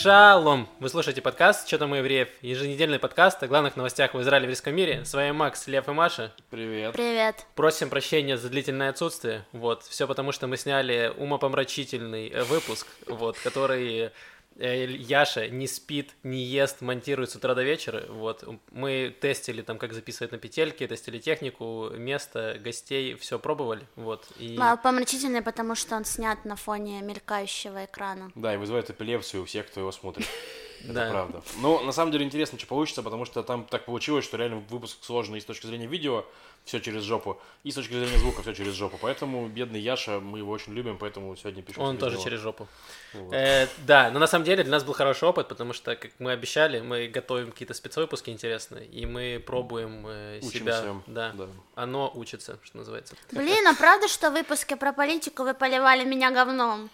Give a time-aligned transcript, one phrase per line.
[0.00, 0.68] Шалом!
[0.78, 4.46] Вы слушаете подкаст «Что там у евреев?» Еженедельный подкаст о главных новостях в Израиле и
[4.46, 5.04] еврейском мире.
[5.04, 6.32] С вами Макс, Лев и Маша.
[6.50, 6.92] Привет.
[6.92, 7.44] Привет.
[7.56, 9.44] Просим прощения за длительное отсутствие.
[9.50, 14.12] Вот, все потому, что мы сняли умопомрачительный э, выпуск, вот, который
[14.58, 18.04] Яша не спит, не ест, монтирует с утра до вечера.
[18.08, 18.44] Вот.
[18.72, 23.86] Мы тестили там, как записывать на петельке, тестили технику, место, гостей, все пробовали.
[23.94, 24.26] Вот.
[24.38, 24.56] И...
[24.60, 28.32] А, Помрачительный, потому что он снят на фоне мелькающего экрана.
[28.34, 30.26] Да, и вызывает эпилепсию у всех, кто его смотрит.
[30.84, 31.10] Это Да.
[31.10, 31.42] правда.
[31.60, 34.98] Но на самом деле интересно, что получится, потому что там так получилось, что реально выпуск
[35.02, 36.24] сложный и с точки зрения видео,
[36.64, 38.98] все через жопу, и с точки зрения звука все через жопу.
[39.00, 41.82] Поэтому бедный Яша, мы его очень любим, поэтому сегодня пишем.
[41.82, 42.24] Он тоже него.
[42.24, 42.68] через жопу.
[43.14, 43.32] Вот.
[43.32, 46.32] Э, да, но на самом деле для нас был хороший опыт, потому что, как мы
[46.32, 50.96] обещали, мы готовим какие-то спецвыпуски интересные, и мы пробуем э, себя.
[51.06, 51.32] Да.
[51.32, 51.48] Да.
[51.74, 53.14] Оно учится, что называется.
[53.32, 56.90] Блин, а правда, что в выпуске про политику вы поливали меня говном?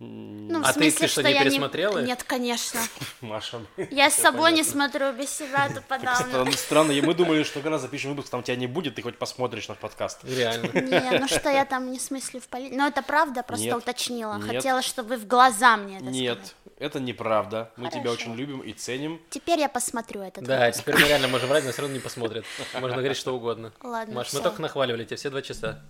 [0.00, 2.06] Ну, в А ты- смысле, ты что, не я пересмотрела их?
[2.08, 2.80] Нет, конечно.
[3.20, 3.60] Маша.
[3.90, 4.72] Я с собой не понятно.
[4.72, 6.50] смотрю, без себя это подавно.
[6.52, 9.68] Странно, и мы думали, что когда запишем выпуск, там тебя не будет, ты хоть посмотришь
[9.68, 10.24] наш подкаст.
[10.24, 10.66] Реально.
[10.80, 12.76] Не, ну что я там не смыслю в политике.
[12.76, 14.36] Ну это правда, просто Нет, уточнила.
[14.38, 14.46] нет.
[14.56, 16.54] Хотела, чтобы вы в глаза мне это Нет, сказали.
[16.80, 17.70] это неправда.
[17.76, 19.20] Мы тебя очень любим и ценим.
[19.30, 20.80] Теперь я посмотрю этот Да, выпуск.
[20.80, 22.44] теперь мы реально можем врать, но все равно не посмотрят.
[22.74, 23.72] Можно говорить что угодно.
[23.80, 25.80] Ладно, Маш, мы только нахваливали тебя все два часа.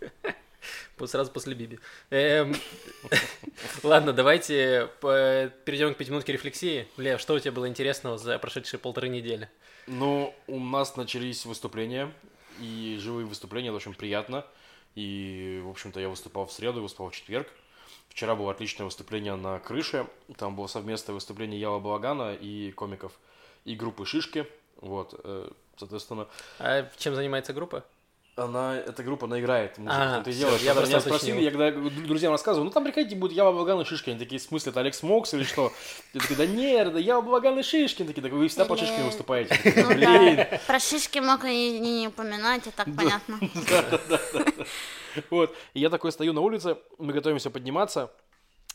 [1.06, 1.78] Сразу после Биби.
[2.10, 2.54] Эм,
[3.82, 6.86] Ладно, давайте по- перейдем к пятиминутке рефлексии.
[6.96, 9.48] Лев, что у тебя было интересного за прошедшие полторы недели?
[9.86, 12.12] Ну, у нас начались выступления,
[12.60, 14.44] и живые выступления, это очень приятно.
[14.94, 17.48] И, в общем-то, я выступал в среду, выступал в четверг.
[18.08, 20.06] Вчера было отличное выступление на крыше.
[20.36, 23.12] Там было совместное выступление Яла Балагана и комиков,
[23.64, 24.46] и группы Шишки.
[24.80, 27.84] Вот, э, соответственно, А чем занимается группа?
[28.38, 29.96] Она, эта группа, она играет музыку.
[29.96, 33.32] А, всё, дело, я просто меня спросили, я когда друзьям рассказываю, ну там приходите, будет
[33.32, 34.12] Ява Балаган и Шишкин.
[34.12, 35.72] Они такие, в смысле, это Алекс Мокс или что?
[36.14, 38.06] Я такой, да нет, это Ява Балаган и Шишкин.
[38.06, 39.58] Такие, так вы всегда по Шишкину выступаете.
[39.76, 40.36] Ну Блин.
[40.36, 43.38] да, про шишки мог и не, не упоминать, и так понятно.
[45.30, 45.56] Вот.
[45.74, 48.12] И я такой стою на улице, мы готовимся подниматься,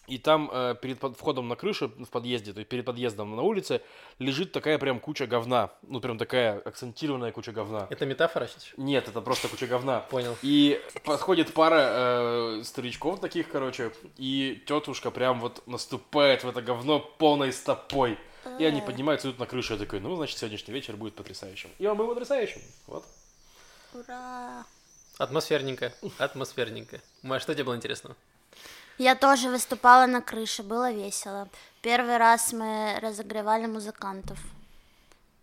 [0.07, 3.41] и там э, перед под- входом на крышу в подъезде, то есть перед подъездом на
[3.41, 3.81] улице,
[4.19, 5.71] лежит такая прям куча говна.
[5.83, 7.87] Ну, прям такая акцентированная куча говна.
[7.89, 8.67] Это метафора сейчас?
[8.77, 10.01] Нет, это просто куча говна.
[10.01, 10.35] Понял.
[10.41, 16.99] И подходит пара э, старичков таких, короче, и тетушка прям вот наступает в это говно
[16.99, 18.17] полной стопой.
[18.59, 19.73] И они поднимаются, идут на крышу.
[19.73, 21.69] Я такой, ну, значит, сегодняшний вечер будет потрясающим.
[21.79, 22.61] И он был потрясающим.
[22.87, 23.05] Вот.
[23.93, 24.65] Ура!
[25.17, 26.99] Атмосферненько, атмосферненько.
[27.21, 28.17] Маш, что тебе было интересного?
[28.97, 31.47] Я тоже выступала на крыше, было весело.
[31.81, 34.37] Первый раз мы разогревали музыкантов.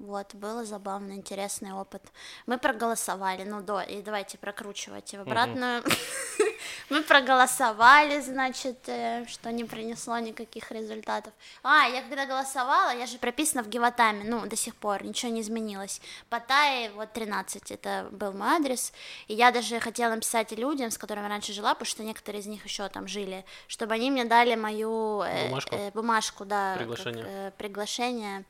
[0.00, 2.02] Вот, было забавно, интересный опыт.
[2.46, 5.84] Мы проголосовали, ну, до, и давайте прокручивать в обратную.
[6.88, 11.34] Мы проголосовали, значит, э, что не принесло никаких результатов.
[11.62, 15.42] А, я когда голосовала, я же прописана в Геватаме, ну, до сих пор, ничего не
[15.42, 16.00] изменилось.
[16.30, 18.94] Паттайи, вот 13, это был мой адрес,
[19.28, 22.64] и я даже хотела написать людям, с которыми раньше жила, потому что некоторые из них
[22.64, 25.74] еще там жили, чтобы они мне дали мою э, Бумажку?
[25.76, 27.52] э, бумажку, да, Приглашение.
[27.58, 28.44] приглашение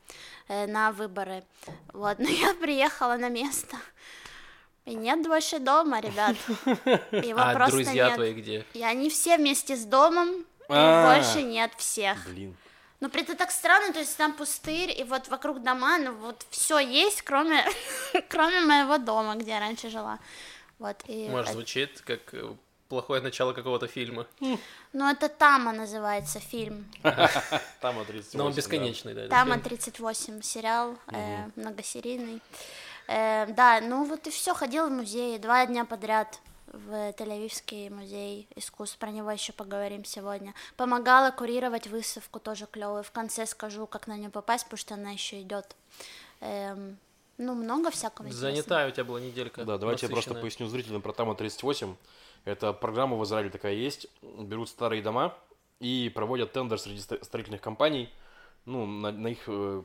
[0.47, 1.43] на выборы.
[1.93, 3.77] Вот, но я приехала на место.
[4.85, 6.35] И нет больше дома, ребят.
[7.11, 8.15] Его а просто друзья нет.
[8.15, 8.65] твои где?
[8.73, 11.15] И они все вместе с домом, и А.
[11.15, 12.27] больше нет всех.
[12.27, 12.55] Блин.
[12.99, 16.45] Ну, при- это так странно, то есть там пустырь, и вот вокруг дома, ну, вот
[16.49, 17.65] все есть, кроме,
[18.29, 20.19] кроме моего дома, где я раньше жила.
[20.77, 21.27] Вот, и...
[21.31, 22.53] Э, звучит как э,
[22.91, 24.27] плохое начало какого-то фильма.
[24.93, 26.85] Ну, это Тама называется фильм.
[27.81, 28.37] Там от 38.
[28.37, 28.57] Но он да.
[28.57, 29.27] бесконечный, да.
[29.29, 29.63] Тама фильм.
[29.63, 32.41] 38, сериал, э, многосерийный.
[33.07, 38.49] Э, да, ну вот и все, ходила в музей два дня подряд в Тель-Авивский музей
[38.57, 40.53] искусств, про него еще поговорим сегодня.
[40.75, 43.03] Помогала курировать выставку, тоже клевую.
[43.03, 45.77] В конце скажу, как на нее попасть, потому что она еще идет.
[46.41, 46.97] Эм,
[47.37, 48.51] ну, много всякого интересного.
[48.51, 49.63] Занятая у тебя была неделька.
[49.63, 51.95] Да, давайте я просто поясню зрителям про Тама 38.
[52.45, 54.07] Это программа в Израиле такая есть.
[54.21, 55.35] Берут старые дома
[55.79, 58.09] и проводят тендер среди строительных компаний.
[58.65, 59.83] Ну, на, на их э,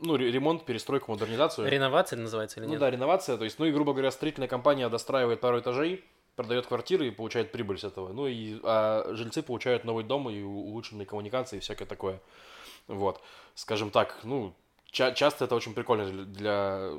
[0.00, 1.68] ну, ре- ремонт, перестройку, модернизацию.
[1.70, 2.80] Реновация называется или Ну нет?
[2.80, 3.36] да, реновация.
[3.36, 6.04] То есть, ну и, грубо говоря, строительная компания достраивает пару этажей,
[6.34, 8.12] продает квартиры и получает прибыль с этого.
[8.12, 12.20] Ну и а жильцы получают новый дом и улучшенные коммуникации и всякое такое.
[12.88, 13.20] Вот.
[13.54, 14.54] Скажем так, ну,
[14.90, 16.90] ча- часто это очень прикольно для, для,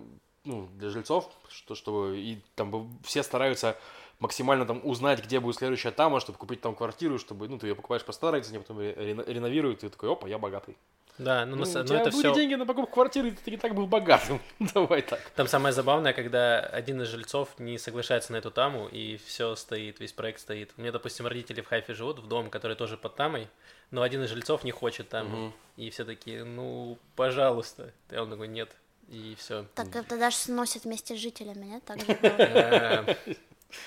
[0.44, 3.78] ну, для жильцов, что, чтобы и там все стараются
[4.20, 7.76] максимально там узнать, где будет следующая тама, чтобы купить там квартиру, чтобы, ну, ты ее
[7.76, 10.76] покупаешь по старой цене, потом ре- рено- реновируют, и ты такой, опа, я богатый.
[11.20, 12.34] Да, ну, Ну, на у ну, тебя это были все.
[12.36, 14.40] деньги на покупку квартиры, ты не так был богатым.
[14.60, 15.20] Давай так.
[15.36, 20.00] Там самое забавное, когда один из жильцов не соглашается на эту таму, и все стоит,
[20.00, 20.74] весь проект стоит.
[20.78, 23.48] У меня, допустим, родители в Хайфе живут, в дом, который тоже под тамой,
[23.90, 25.38] но один из жильцов не хочет таму.
[25.38, 25.54] Мгм.
[25.78, 27.92] И все такие, ну, пожалуйста.
[28.12, 28.70] И он такой, нет.
[29.10, 29.66] И все.
[29.74, 31.84] Так это даже сносят вместе с жителями, нет?
[31.86, 33.18] Так же.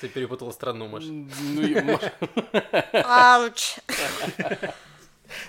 [0.00, 1.10] Ты перепутал страну, может.
[1.10, 2.02] Ну, Маш,
[3.04, 3.76] Ауч.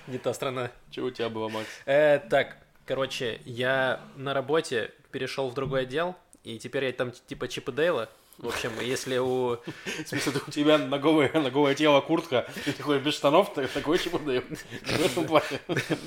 [0.07, 0.71] Не та страна.
[0.91, 1.67] что у тебя было, Макс?
[1.85, 7.47] Э, так, короче, я на работе перешел в другой отдел, и теперь я там типа
[7.47, 8.09] Чип и Дейла.
[8.37, 9.57] В общем, если у...
[9.57, 13.99] В смысле, у тебя на голое тело куртка, и ты ходишь без штанов, ты такой
[13.99, 15.59] чего плане.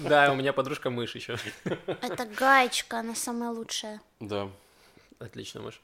[0.08, 1.36] Да, у меня подружка мышь еще.
[1.64, 4.00] Это гаечка, она самая лучшая.
[4.18, 4.48] Да.
[5.20, 5.80] Отлично, мышь.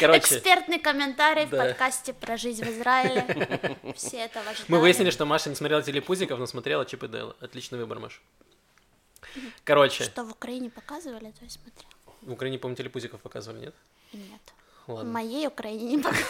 [0.00, 1.64] Короче, Экспертный комментарий в Да.
[1.66, 3.76] подкасте про жизнь в Израиле.
[3.96, 4.64] Все этого ждали.
[4.68, 7.36] мы выяснили, что Маша не смотрела телепузиков, но смотрела Чип и Дейла.
[7.40, 8.20] Отличный выбор, Маш.
[9.64, 11.90] Короче, Что в Украине показывали, то я смотрела.
[12.22, 13.74] в Украине, по-моему, телепузиков показывали, нет?
[14.12, 14.40] Нет.
[14.86, 15.10] В Ладно.
[15.12, 16.28] моей Украине не показывали.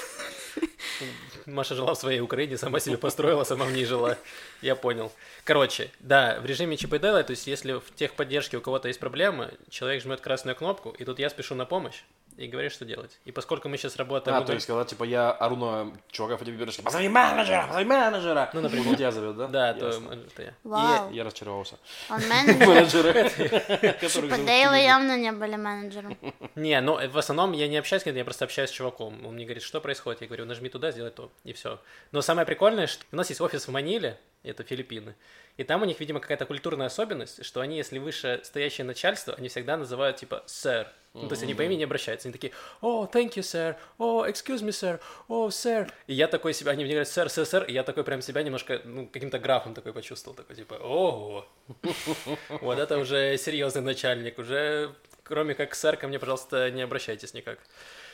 [1.47, 4.17] Маша жила в своей Украине, сама себе построила, сама в ней жила.
[4.63, 5.13] Я понял.
[5.43, 9.01] Короче, да, в режиме Чип и Дейла, то есть если в техподдержке у кого-то есть
[9.01, 12.05] проблемы, человек жмет красную кнопку, и тут я спешу на помощь
[12.37, 13.19] и говорит, что делать.
[13.25, 14.37] И поскольку мы сейчас работаем...
[14.37, 18.51] А, то есть, когда, типа, я ору на чувака в тебе позови менеджера, позови менеджера.
[18.53, 18.89] Ну, например.
[18.89, 19.47] Он тебя зовет, да?
[19.49, 20.55] Да, то это я.
[20.65, 21.13] Вау.
[21.13, 21.79] Я разочаровался.
[22.11, 23.17] Он менеджер.
[24.03, 26.17] И зовут Дейла явно не были менеджером.
[26.55, 29.25] Не, ну в основном я не общаюсь с ним, я просто общаюсь с чуваком.
[29.27, 30.21] Он мне говорит, что происходит.
[30.21, 31.81] Я говорю, нажми туда, сделай то, и все.
[32.13, 35.15] Но самое прикольное, что у нас есть офис в Маниле, это Филиппины,
[35.57, 39.49] и там у них, видимо, какая-то культурная особенность, что они, если выше стоящее начальство, они
[39.49, 40.89] всегда называют типа сэр.
[41.15, 42.27] Ну, то есть они по имени не обращаются.
[42.27, 45.89] Они такие, о, thank you, sir, о, excuse me, sir, о, sir.
[46.09, 48.43] И я такой себя, они мне говорят, сэр, сэр, сэр, и я такой прям себя
[48.43, 51.47] немножко, ну, каким-то графом такой почувствовал, такой типа, ого.
[52.61, 57.61] Вот это уже серьезный начальник, уже кроме как сэр, ко мне, пожалуйста, не обращайтесь никак.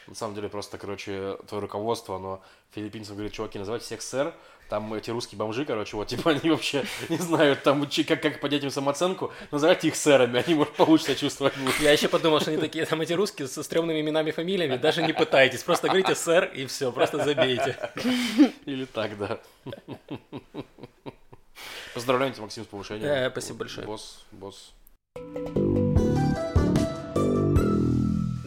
[0.06, 2.43] На самом деле, просто, короче, твое руководство, оно
[2.75, 4.35] филиппинцам говорит, чуваки, называйте всех сэр,
[4.69, 8.64] там эти русские бомжи, короче, вот, типа, они вообще не знают, там, как, как поднять
[8.64, 11.79] им самооценку, называйте их сэрами, они, может, получше себя чувствовать будут.
[11.81, 15.12] Я еще подумал, что они такие, там эти русские со стрёмными именами, фамилиями, даже не
[15.12, 17.76] пытайтесь, просто говорите сэр и все, просто забейте.
[18.64, 19.41] Или так, да.
[21.94, 23.08] Поздравляем тебя, Максим, с повышением.
[23.08, 23.87] Да, спасибо большое.
[23.87, 24.73] Босс, босс.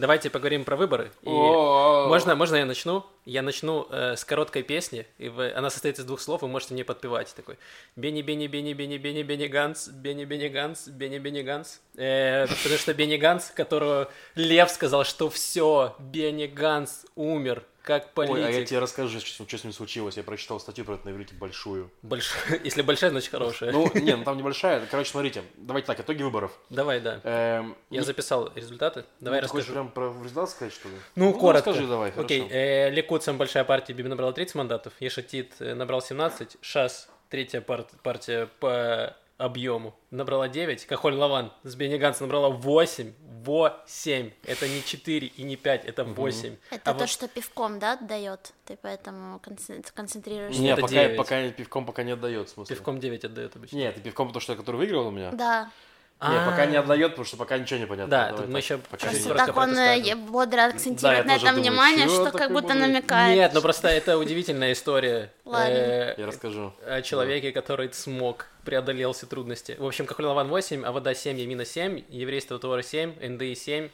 [0.04, 1.10] Давайте поговорим про выборы.
[1.22, 3.06] И Можно, можно я начну?
[3.24, 6.74] Я начну э, с короткой песни, и вы- она состоит из двух слов, вы можете
[6.74, 7.34] мне подпевать.
[7.34, 7.56] Такой
[7.96, 11.80] Бенни, Бенни, Бенни, Бенни, Бенни, Бенни Ганс, Бенни, Бенни Ганс, Бенни, Бенни Ганс.
[11.96, 18.26] Э, потому что Бенни Ганс, которого Лев сказал, что все, Бенни Ганс умер, как Ой,
[18.26, 18.68] а я политик.
[18.70, 20.16] тебе расскажу, что, что с ним случилось.
[20.16, 21.90] Я прочитал статью про это на иврите большую.
[22.02, 23.72] Большой- Если большая, значит хорошая.
[23.72, 24.86] Ну, не, ну там небольшая.
[24.90, 26.50] Короче, смотрите, давайте так, итоги выборов.
[26.70, 27.20] Давай, да.
[27.24, 29.04] Эм, Я не- записал результаты.
[29.20, 29.72] Давай ну, ты расскажу.
[29.72, 30.94] прям про результат сказать, что ли?
[31.14, 31.70] Ну, коротко.
[31.70, 36.00] расскажи давай, Окей, э, Ликут, самая большая партия, Биби набрала 30 мандатов, Ешатит э, набрал
[36.00, 42.48] 17, Шас, третья пар- партия по объему, набрала 9, Кахоль Лаван с Бенни Ганс набрала
[42.50, 43.12] 8,
[43.44, 46.56] 8, это не 4 и не 5, это 8.
[46.70, 48.52] Это А то, вот- что пивком, да, дает?
[48.64, 50.60] Ты поэтому концен- концентрируешься.
[50.60, 52.76] Не, это пока, пока пивком пока не отдает, в смысле.
[52.76, 53.76] Пивком 9 отдает обычно.
[53.76, 55.30] Нет, пивком то, что который выиграл у меня.
[55.32, 55.70] Да.
[56.20, 58.10] Не, А, пока не отдает, потому что пока ничего не понятно.
[58.10, 61.60] Да, Давай мы так, еще пока Просто так он э, бодро акцентирует на этом думаю,
[61.62, 63.36] внимание, что как будто намекает.
[63.36, 65.68] Нет, ну просто это удивительная история Ладно.
[65.74, 66.72] э, Я расскажу.
[66.86, 69.76] о человеке, который смог, преодолел все трудности.
[69.78, 73.88] В общем, Кахоль Лаван 8, Авода 7, Ямина 7, Еврейство Товара 7, НДИ 7,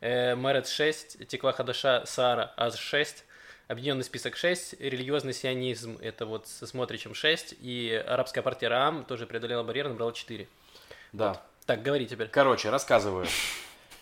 [0.00, 3.24] э, Мерет 6, Текла Хадаша Сара Аз 6,
[3.68, 9.26] Объединенный список 6, религиозный сионизм, это вот со Смотричем 6, и арабская партия Раам тоже
[9.26, 10.46] преодолела барьер, набрала 4.
[11.12, 11.42] Да.
[11.66, 12.28] Так, говори теперь.
[12.28, 13.26] Короче, рассказываю.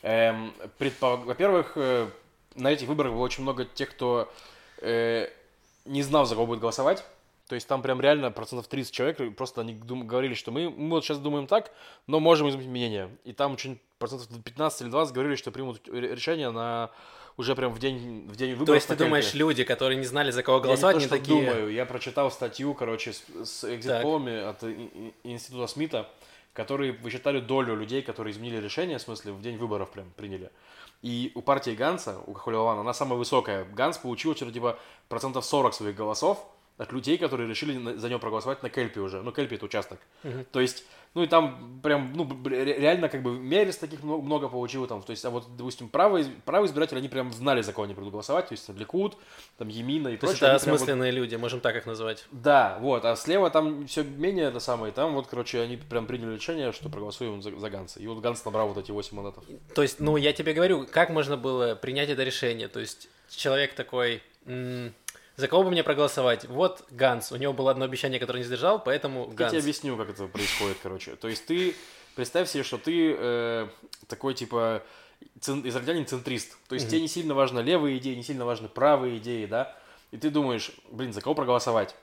[0.03, 2.09] Эм, предпо- Во-первых, э,
[2.57, 4.31] на этих выборах было очень много тех, кто
[4.83, 5.31] э,
[5.87, 7.03] не знал, за кого будет голосовать.
[7.49, 10.91] То есть там прям реально процентов 30 человек просто они дум- говорили, что мы, мы
[10.91, 11.73] вот сейчас думаем так,
[12.07, 13.11] но можем изменить мнение.
[13.25, 16.91] И там очень процентов 15 или 20 говорили, что примут решение на
[17.37, 18.67] уже прям в день, в день выборов.
[18.67, 21.09] То есть ты думаешь, люди, которые не знали, за кого Я не голосовать, то, не
[21.09, 21.41] такие...
[21.41, 24.63] думаю, я прочитал статью, короче, с, с экзит-полами от
[25.25, 26.09] института Смита,
[26.53, 30.51] которые высчитали долю людей, которые изменили решение, в смысле, в день выборов прям приняли.
[31.03, 33.65] И у партии Ганса, у Кахолевана, она самая высокая.
[33.65, 38.63] Ганс получил что-то типа процентов 40 своих голосов, от людей, которые решили за него проголосовать
[38.63, 39.23] на Кельпи уже.
[39.23, 40.01] Ну, Кельпи это участок.
[40.51, 44.85] То есть, ну и там прям, ну, реально как бы Мерис таких много, много получил
[44.89, 45.01] там.
[45.03, 48.11] То есть, а вот, допустим, правые, правые избиратели, они прям знали, за кого они будут
[48.11, 48.49] голосовать.
[48.49, 49.17] То есть, там Ликуд,
[49.57, 50.49] там Емина и То есть прочее.
[50.49, 52.27] это они прям вот- осмысленные люди, можем так их назвать.
[52.33, 56.35] да, вот, а слева там все менее это самое, там вот, короче, они прям приняли
[56.35, 58.01] решение, что проголосуем за, за Ганса.
[58.01, 59.45] И вот Ганс набрал вот эти 8 мандатов.
[59.77, 62.67] То есть, ну, я тебе говорю, как можно было принять это решение?
[62.67, 64.93] То есть, человек такой, «М,
[65.37, 66.45] за кого бы мне проголосовать?
[66.47, 69.51] Вот Ганс, у него было одно обещание, которое не сдержал, поэтому Я Ганс.
[69.53, 71.17] тебе объясню, как это происходит, короче.
[71.17, 71.75] То есть ты
[72.15, 73.69] представь себе, что ты э,
[74.07, 74.83] такой типа
[75.41, 76.57] цен- израильтянин центрист.
[76.69, 79.77] То есть тебе не сильно важно левые идеи, не сильно важны правые идеи, да.
[80.13, 81.95] И ты думаешь, блин, за кого проголосовать?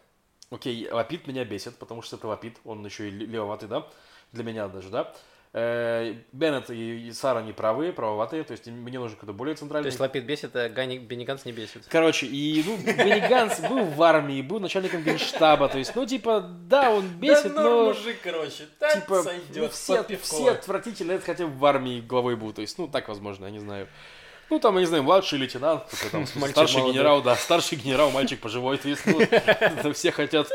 [0.50, 3.88] Окей, Лапид меня бесит, потому что это Лапид, он еще и ле- левоватый, да,
[4.34, 5.14] для меня даже, да.
[5.54, 9.88] Э, Беннет и Сара не правые, правоватые, то есть мне нужен какой-то более То центральный.
[9.88, 10.98] есть, Лапид бесит, а Гани...
[10.98, 11.84] Бенни Ганс не бесит.
[11.90, 16.40] Короче, и ну, Бенни Ганс был в армии, был начальником генштаба, то есть, ну, типа,
[16.40, 17.94] да, он бесит, но...
[18.24, 22.54] короче, типа, ну, все, все отвратительно, это хотя бы в армии главой был.
[22.54, 23.90] То есть, ну, так возможно, я не знаю.
[24.52, 26.94] Ну, там, я не знаю, младший лейтенант, там, старший молодой.
[26.94, 28.78] генерал, да, старший генерал, мальчик пожилой.
[28.78, 30.50] То есть, ну, все хотят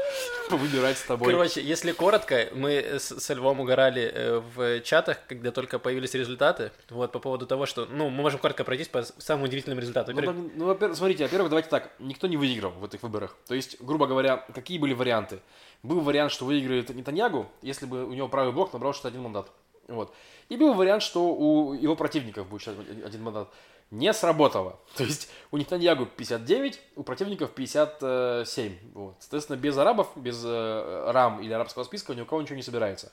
[0.51, 1.33] выбирать с тобой.
[1.33, 6.73] Короче, если коротко, мы с, со Львом угорали э, в чатах, когда только появились результаты,
[6.91, 10.15] вот, по поводу того, что, ну, мы можем коротко пройтись по самым удивительным результатам.
[10.15, 13.35] Ну, там, ну, во-первых, смотрите, во-первых, давайте так, никто не выиграл в этих выборах.
[13.49, 15.41] То есть, грубо говоря, какие были варианты?
[15.83, 19.51] Был вариант, что выиграет Нетаньягу, если бы у него правый блок набрал 61 мандат.
[19.89, 20.13] Вот.
[20.49, 23.49] И был вариант, что у его противников будет 61 мандат.
[23.91, 24.79] Не сработало.
[24.97, 28.93] То есть у Нетаньягу 59, у противников 57.
[28.95, 29.17] Вот.
[29.21, 33.13] Соответственно, без арабов, без э, рам или арабского списка ни у кого ничего не собирается.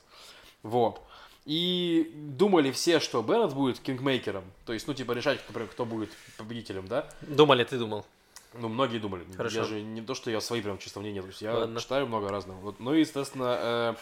[0.62, 1.00] Вот.
[1.44, 4.44] И думали все, что Беннет будет кингмейкером.
[4.64, 7.06] То есть, ну, типа, решать, например, кто будет победителем, да?
[7.20, 8.06] думали, ты думал.
[8.54, 9.24] Ну, многие думали.
[9.36, 9.58] Хорошо.
[9.58, 11.80] Я же не то, что я свои прям чисто мнения, то есть я Ладно.
[11.80, 12.58] читаю много разного.
[12.60, 12.80] Вот.
[12.80, 13.94] Ну и, естественно, э,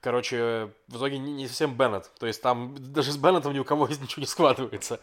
[0.00, 2.10] короче, в итоге не, совсем Беннет.
[2.18, 5.00] То есть там даже с Беннетом ни у кого из ничего не складывается.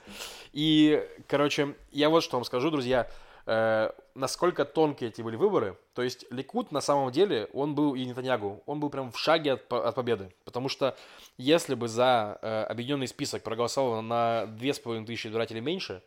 [0.54, 3.10] И, короче, я вот что вам скажу, друзья.
[3.46, 5.78] э, насколько тонкие эти были выборы.
[5.94, 9.54] То есть Ликут на самом деле, он был и Нетаньягу, он был прям в шаге
[9.54, 10.34] от, от победы.
[10.46, 10.98] Потому что
[11.38, 16.02] если бы за э, объединенный список проголосовало на 2500 избирателей меньше,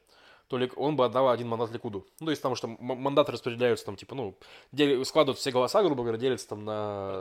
[0.49, 2.07] то Лик- он бы отдал один мандат Ликуду.
[2.21, 4.35] Ну, то есть, потому что мандаты распределяются там, типа, ну,
[4.73, 7.21] дели- складывают все голоса, грубо говоря, делятся там на...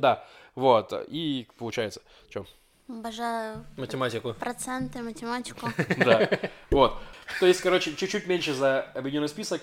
[0.00, 2.46] Да, вот, и получается, что?
[2.88, 4.34] Обожаю Математику.
[4.34, 5.68] проценты, математику.
[5.98, 6.28] Да,
[6.70, 6.98] вот.
[7.40, 9.62] То есть, короче, чуть-чуть меньше за объединенный список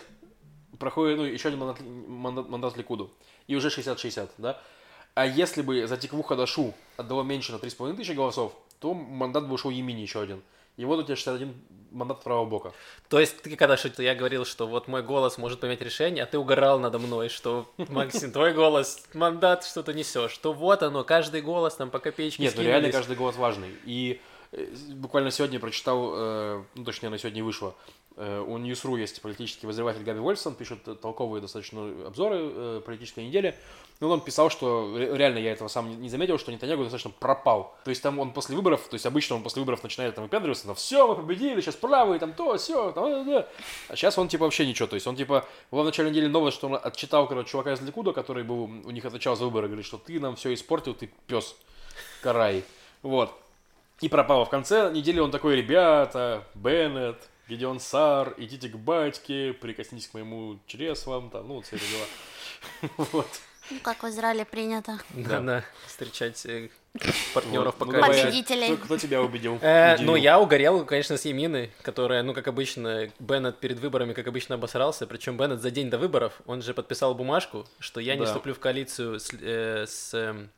[0.80, 3.12] проходит, ну, еще один мандат, мандат, мандат Ликуду.
[3.48, 4.60] И уже 60-60, да?
[5.16, 9.56] А если бы за Тикву Хадашу отдало меньше на 3,5 тысячи голосов, то мандат бы
[9.56, 10.42] ушел Емини еще один.
[10.80, 11.54] И вот у тебя 61
[11.92, 12.72] мандат правого бока.
[13.10, 16.26] То есть ты когда что-то я говорил, что вот мой голос может поменять решение, а
[16.26, 21.42] ты угорал надо мной, что Максим, твой голос, мандат что-то несешь, что вот оно, каждый
[21.42, 23.76] голос там по копеечке Нет, ну реально каждый голос важный.
[23.84, 24.22] И
[24.54, 27.99] э, буквально сегодня прочитал, э, ну точнее, она сегодня вышла, э,
[28.48, 33.56] у Ньюсру есть политический возреватель Габи Вольфсон, пишет э, толковые достаточно обзоры э, политической недели.
[34.02, 37.76] Ну, он писал, что ре- реально я этого сам не- заметил, что Нетаньягу достаточно пропал.
[37.84, 40.66] То есть там он после выборов, то есть обычно он после выборов начинает там выпендриваться,
[40.66, 43.48] там, все, мы победили, сейчас правые, там то, все, там, э, да».
[43.88, 44.88] а сейчас он типа вообще ничего.
[44.88, 47.82] То есть он типа, была в начале недели новость, что он отчитал, короче, чувака из
[47.82, 51.10] Ликуда, который был, у них отвечал за выборы, говорит, что ты нам все испортил, ты
[51.28, 51.56] пес,
[52.22, 52.64] карай.
[53.02, 53.32] Вот.
[54.02, 54.46] И пропало.
[54.46, 57.18] В конце недели он такой, ребята, Беннет,
[57.50, 62.90] Гедеон Сар, идите к батьке, прикоснитесь к моему чреслам, там, ну, все эти дела.
[63.12, 63.28] Вот.
[63.72, 65.00] Ну, как в Израиле принято.
[65.10, 66.70] Да, да, встречать э,
[67.34, 67.86] партнеров по.
[67.86, 68.12] Ну, коалиции.
[68.12, 68.76] давай, Победителей.
[68.76, 69.60] Кто, кто тебя убедил?
[69.62, 74.28] Э, ну, я угорел, конечно, с Емины, которая, ну, как обычно, Беннет перед выборами, как
[74.28, 75.06] обычно, обосрался.
[75.08, 78.60] Причем Беннет за день до выборов, он же подписал бумажку, что я не вступлю в
[78.60, 80.50] коалицию с, э, с, эм,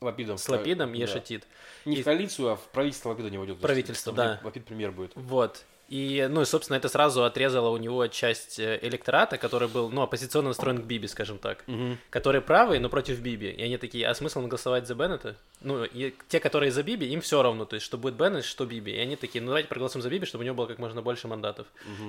[0.00, 0.36] Лапидом.
[0.36, 0.98] с Лапидом, Да.
[0.98, 1.46] Ешатит.
[1.84, 3.60] Не И- в коалицию, а в правительство Лапида не войдет.
[3.60, 4.40] Правительство, да.
[4.42, 5.12] Лапид премьер будет.
[5.14, 5.64] Вот.
[5.88, 10.02] И, ну, и, собственно, это сразу отрезало у него часть э, электората, который был, ну,
[10.02, 11.64] оппозиционно настроен к Биби, скажем так.
[12.10, 13.50] Которые правые, но против Биби.
[13.50, 15.36] И они такие, а смысл голосовать за Беннета?
[15.66, 18.64] Ну, и те, которые за Биби, им все равно, то есть, что будет Беннет, что
[18.66, 18.92] Биби.
[18.92, 21.26] И они такие, ну, давайте проголосуем за Биби, чтобы у него было как можно больше
[21.26, 21.66] мандатов.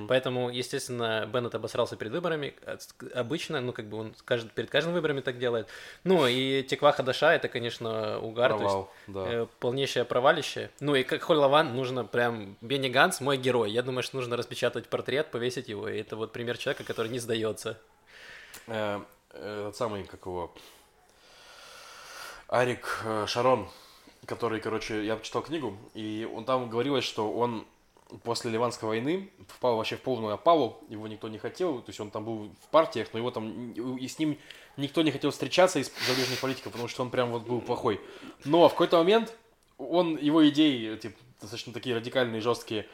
[0.08, 2.54] Поэтому, естественно, Беннет обосрался перед выборами.
[3.16, 5.68] Обычно, ну, как бы он кажд- перед каждым выборами так делает.
[6.04, 8.52] Ну, и Теква Хадаша, это, конечно, угар.
[8.52, 9.26] то есть, Провал, да.
[9.28, 10.70] Э, полнейшее провалище.
[10.80, 12.58] Ну и как Холь Лаван нужно прям...
[12.62, 13.72] Бенни Ганс мой герой.
[13.72, 15.90] Я думаю, что нужно распечатать портрет, повесить его.
[15.90, 17.80] И это вот пример человека, который не сдается.
[18.68, 20.54] Э, э, Этот самый, как его...
[22.48, 23.68] Арик э, Шарон,
[24.26, 27.66] который, короче, я читал книгу, и он там говорилось, что он
[28.24, 32.10] после Ливанской войны впал вообще в полную опалу, его никто не хотел, то есть он
[32.10, 34.38] там был в партиях, но его там, и с ним
[34.78, 38.00] никто не хотел встречаться из зарубежных политиков, потому что он прям вот был плохой.
[38.46, 39.36] Но в какой-то момент
[39.78, 42.88] он, его идеи, типа, достаточно такие радикальные, жесткие,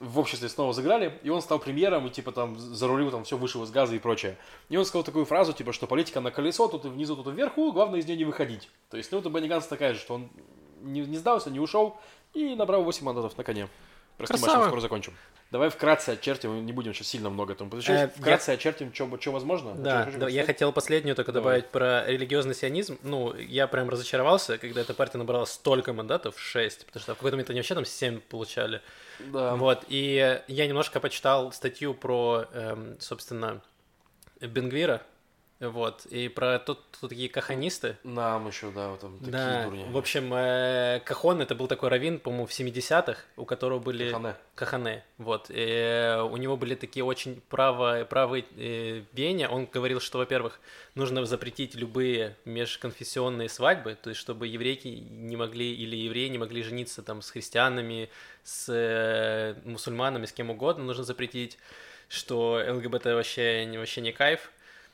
[0.00, 3.62] в обществе снова заграли, и он стал премьером, и типа там зарулил, там все вышел
[3.62, 4.38] из газа и прочее.
[4.70, 8.00] И он сказал такую фразу, типа, что политика на колесо, тут внизу, тут вверху, главное
[8.00, 8.70] из нее не выходить.
[8.88, 10.30] То есть, ну, это Бенни Ганс такая же, что он
[10.80, 11.98] не, не сдался, не ушел
[12.32, 13.68] и набрал 8 мандатов на коне.
[14.20, 14.56] Прости, Красава.
[14.58, 15.14] Маша, скоро закончим.
[15.50, 18.10] Давай вкратце очертим, не будем сейчас сильно много этому посвящать.
[18.10, 18.54] Э, вкратце я...
[18.56, 19.74] очертим, что, что возможно.
[19.74, 21.60] Да, да я хотел последнюю только Давай.
[21.60, 22.98] добавить про религиозный сионизм.
[23.02, 27.36] Ну, я прям разочаровался, когда эта партия набрала столько мандатов, 6, потому что в какой-то
[27.36, 28.82] момент они вообще там 7 получали.
[29.20, 29.56] Да.
[29.56, 33.62] Вот, и я немножко почитал статью про, эм, собственно,
[34.40, 35.02] Бенгвира,
[35.60, 37.98] вот, и про тут, тут такие каханисты.
[38.02, 39.64] Нам еще, да, вот там такие да.
[39.64, 39.84] дурни.
[39.90, 44.10] В общем, э, Кахон это был такой раввин, по-моему, в 70-х, у которого были...
[44.10, 44.34] Кахане.
[44.54, 45.50] Кахане, вот.
[45.50, 49.48] И э, у него были такие очень право, правые э, веяния.
[49.48, 50.60] Он говорил, что, во-первых,
[50.94, 56.62] нужно запретить любые межконфессионные свадьбы, то есть чтобы еврейки не могли, или евреи не могли
[56.62, 58.08] жениться там с христианами,
[58.44, 61.58] с э, мусульманами, с кем угодно, нужно запретить
[62.08, 64.50] что ЛГБТ вообще, вообще не кайф,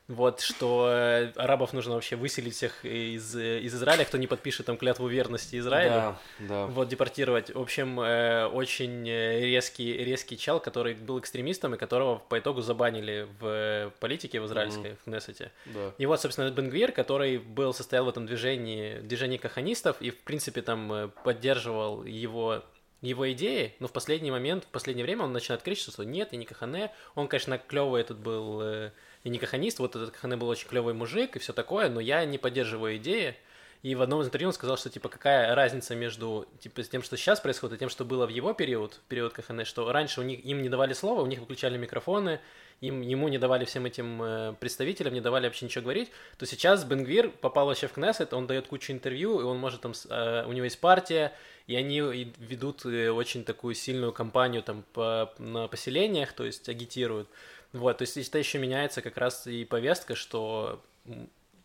[0.08, 4.76] вот, что э, арабов нужно вообще выселить всех из, из Израиля, кто не подпишет там
[4.76, 5.90] клятву верности Израилю.
[5.90, 6.66] Да, да.
[6.66, 7.52] Вот, депортировать.
[7.52, 13.26] В общем, э, очень резкий, резкий чел, который был экстремистом и которого по итогу забанили
[13.40, 14.98] в политике в израильской, mm-hmm.
[15.00, 15.52] в Кнессете.
[15.66, 15.92] Да.
[15.98, 20.62] И вот, собственно, Бенгвир, который был, состоял в этом движении, движении каханистов и, в принципе,
[20.62, 22.62] там э, поддерживал его
[23.02, 26.38] его идеи, но в последний момент, в последнее время он начинает кричать, что нет, я
[26.38, 26.90] не Кахане.
[27.14, 28.90] Он, конечно, клевый этот был
[29.26, 32.25] и не каханист, вот этот Кахане был очень клевый мужик и все такое, но я
[32.25, 33.35] не поддерживаю идеи.
[33.83, 37.16] И в одном из интервью он сказал, что типа какая разница между типа тем, что
[37.16, 40.23] сейчас происходит, и тем, что было в его период, в период Кахане, что раньше у
[40.23, 42.38] них им не давали слова, у них выключали микрофоны,
[42.80, 46.85] им ему не давали всем этим э, представителям, не давали вообще ничего говорить, то сейчас
[46.85, 50.52] Бенгвир попал вообще в Кнессет, он дает кучу интервью, и он может там, э, у
[50.52, 51.33] него есть партия,
[51.66, 52.00] и они
[52.38, 57.28] ведут э, очень такую сильную кампанию там по, на поселениях, то есть агитируют.
[57.73, 60.82] Вот, то есть это еще меняется как раз и повестка, что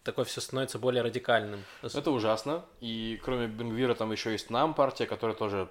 [0.03, 1.63] такое все становится более радикальным.
[1.81, 2.65] Это ужасно.
[2.79, 5.70] И кроме Бенгвира там еще есть нам партия, которая тоже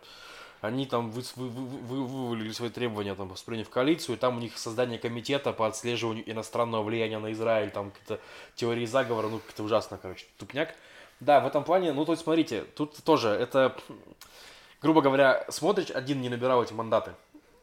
[0.60, 4.58] они там вы, вы, вы, вывалили свои требования там, в коалицию, и там у них
[4.58, 8.20] создание комитета по отслеживанию иностранного влияния на Израиль, там какие-то
[8.56, 10.74] теории заговора, ну, как-то ужасно, короче, тупняк.
[11.18, 13.76] Да, в этом плане, ну, то есть, смотрите, тут тоже, это,
[14.82, 17.12] грубо говоря, смотришь, один не набирал эти мандаты,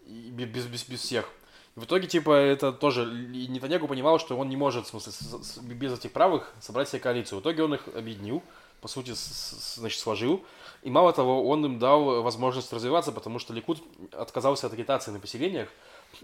[0.06, 1.30] без, без, без всех.
[1.78, 5.14] В итоге, типа, это тоже Нетаньягу понимал, что он не может, в смысле,
[5.62, 7.38] без этих правых собрать себе коалицию.
[7.38, 8.42] В итоге он их объединил,
[8.82, 10.44] по сути, значит, сложил.
[10.82, 15.20] И мало того, он им дал возможность развиваться, потому что Ликуд отказался от агитации на
[15.20, 15.70] поселениях,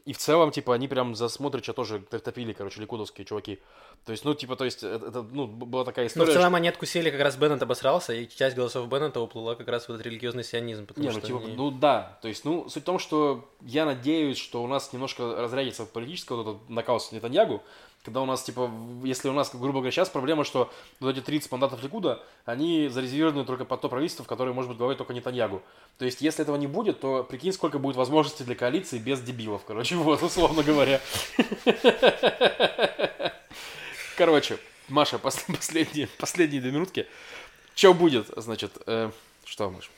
[0.06, 3.60] и в целом, типа, они прям за Смотрича тоже топили, короче, ликудовские чуваки.
[4.06, 6.26] То есть, ну, типа, то есть, это, это ну, была такая история.
[6.26, 6.58] Но в целом что...
[6.58, 10.06] они откусили, как раз Беннет обосрался, и часть голосов Беннета уплыла как раз в этот
[10.06, 10.88] религиозный сионизм.
[10.96, 11.54] Не, ну, типа, они...
[11.54, 12.18] ну, да.
[12.22, 16.34] То есть, ну, суть в том, что я надеюсь, что у нас немножко разрядится политический
[16.34, 17.64] вот этот накал с Нетаньягу,
[18.04, 18.70] когда у нас, типа,
[19.04, 23.46] если у нас, грубо говоря, сейчас проблема, что вот эти 30 мандатов Ликуда, они зарезервированы
[23.46, 25.64] только под то правительство, в которое может быть главой только Нетаньягу.
[25.98, 29.64] То есть, если этого не будет, то прикинь, сколько будет возможностей для коалиции без дебилов,
[29.66, 31.00] короче, вот, условно говоря.
[34.18, 37.08] Короче, Маша, последние, последние две минутки.
[37.74, 39.12] Что будет, значит, э,
[39.46, 39.90] что, Маша?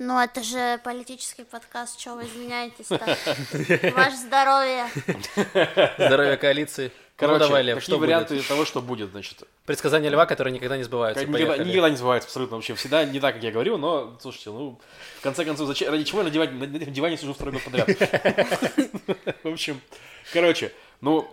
[0.00, 2.98] Ну, это же политический подкаст, что вы изменяетесь-то?
[3.94, 4.88] Ваше здоровье.
[5.96, 6.90] Здоровье коалиции.
[7.20, 8.48] Короче, ну, давай, Лев, какие что варианты будет?
[8.48, 9.42] того, что будет, значит?
[9.66, 11.26] Предсказания льва, которые никогда не сбываются.
[11.26, 12.74] Никогда, никогда не сбываются, абсолютно вообще.
[12.74, 14.80] Всегда не так, как я говорил, но, слушайте, ну,
[15.18, 17.88] в конце концов, зачем, ради чего я надевать, на этом диване сижу второй год подряд?
[19.42, 19.80] В общем,
[20.32, 21.30] короче, ну,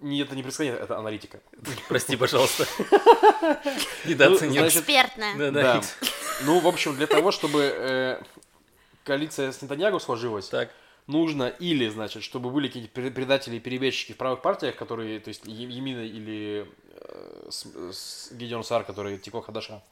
[0.00, 1.40] не, это не предсказание, это аналитика.
[1.88, 2.66] Прости, пожалуйста.
[4.06, 4.66] Недооценил.
[4.66, 5.50] Экспертная.
[5.50, 5.82] Да.
[6.44, 8.22] Ну, в общем, для того, чтобы э,
[9.04, 10.70] коалиция с Нетаньягу сложилась, так.
[11.08, 15.42] Нужно или, значит, чтобы были какие-то предатели и перебежчики в правых партиях, которые, то есть
[15.46, 17.50] Емина или э,
[18.32, 19.82] Гедеон Сар, который Тико Хадаша.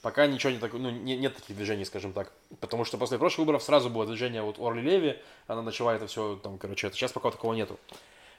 [0.00, 2.32] Пока ничего не так, ну, не, нет таких движений, скажем так.
[2.60, 6.36] Потому что после прошлых выборов сразу было движение вот Орли Леви, она начала это все,
[6.42, 7.78] там, короче, это сейчас пока такого нету.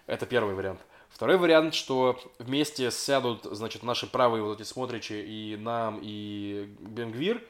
[0.07, 0.79] Это первый вариант.
[1.09, 7.43] Второй вариант, что вместе сядут, значит, наши правые вот эти смотричи и нам, и Бенгвир,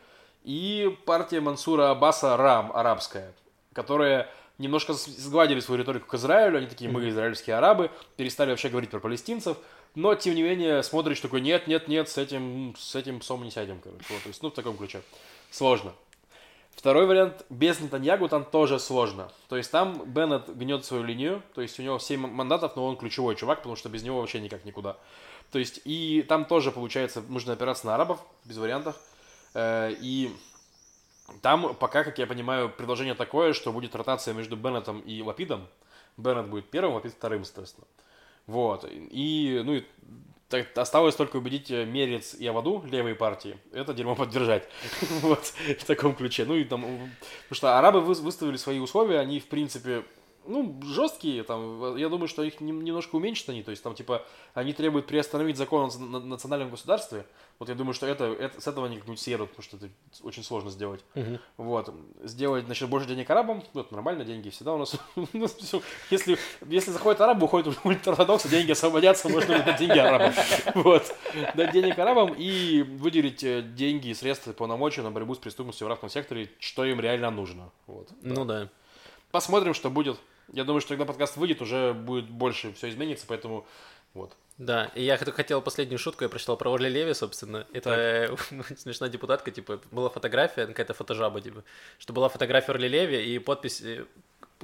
[0.43, 3.33] и партия Мансура Аббаса Рам, арабская,
[3.71, 4.29] которая
[4.61, 8.99] немножко сгладили свою риторику к Израилю, они такие, мы израильские арабы, перестали вообще говорить про
[8.99, 9.57] палестинцев,
[9.95, 13.51] но, тем не менее, смотришь такой, нет, нет, нет, с этим, с этим псом не
[13.51, 14.05] сядем, короче.
[14.09, 15.01] Вот, то есть, ну, в таком ключе.
[15.49, 15.93] Сложно.
[16.75, 19.29] Второй вариант, без Нетаньягу там тоже сложно.
[19.49, 22.95] То есть там Беннет гнет свою линию, то есть у него 7 мандатов, но он
[22.95, 24.97] ключевой чувак, потому что без него вообще никак никуда.
[25.51, 28.95] То есть и там тоже, получается, нужно опираться на арабов, без вариантов.
[29.53, 30.31] Э, и
[31.41, 35.67] там пока, как я понимаю, предложение такое, что будет ротация между Беннетом и Лапидом.
[36.17, 37.87] Беннет будет первым, Лапид вторым, соответственно.
[38.47, 38.85] Вот.
[38.89, 39.83] И, ну, и
[40.51, 44.67] так, осталось только убедить э, Мерец и Аваду, левые партии, это дерьмо поддержать.
[45.21, 46.45] вот, в таком ключе.
[46.45, 47.09] Ну и там, потому
[47.51, 50.03] что арабы выставили свои условия, они, в принципе,
[50.45, 54.73] ну, жесткие, там, я думаю, что их немножко уменьшат они, то есть там, типа, они
[54.73, 57.25] требуют приостановить закон о национальном государстве,
[57.59, 59.89] вот я думаю, что это, это с этого они как-нибудь съедут, потому что это
[60.23, 61.01] очень сложно сделать.
[61.13, 61.39] Uh-huh.
[61.57, 64.95] Вот, сделать, значит, больше денег арабам, это нормально, деньги всегда у нас,
[66.09, 70.33] если, если заходит араб, уходит ультраортодоксы, деньги освободятся, можно дать деньги арабам,
[70.75, 71.15] вот,
[71.55, 76.09] дать денег арабам и выделить э, деньги, средства, полномочия на борьбу с преступностью в арабском
[76.09, 78.09] секторе, что им реально нужно, вот.
[78.21, 78.69] Ну да.
[79.31, 80.19] Посмотрим, что будет.
[80.51, 83.65] Я думаю, что когда подкаст выйдет, уже будет больше все изменится, поэтому
[84.13, 84.35] вот.
[84.57, 87.65] Да, и я хотел последнюю шутку, я прочитал про Орли Леви, собственно.
[87.73, 88.35] Это
[88.77, 91.63] смешная депутатка, типа, была фотография, какая-то фотожаба, типа,
[91.97, 93.81] что была фотография Орли Леви и подпись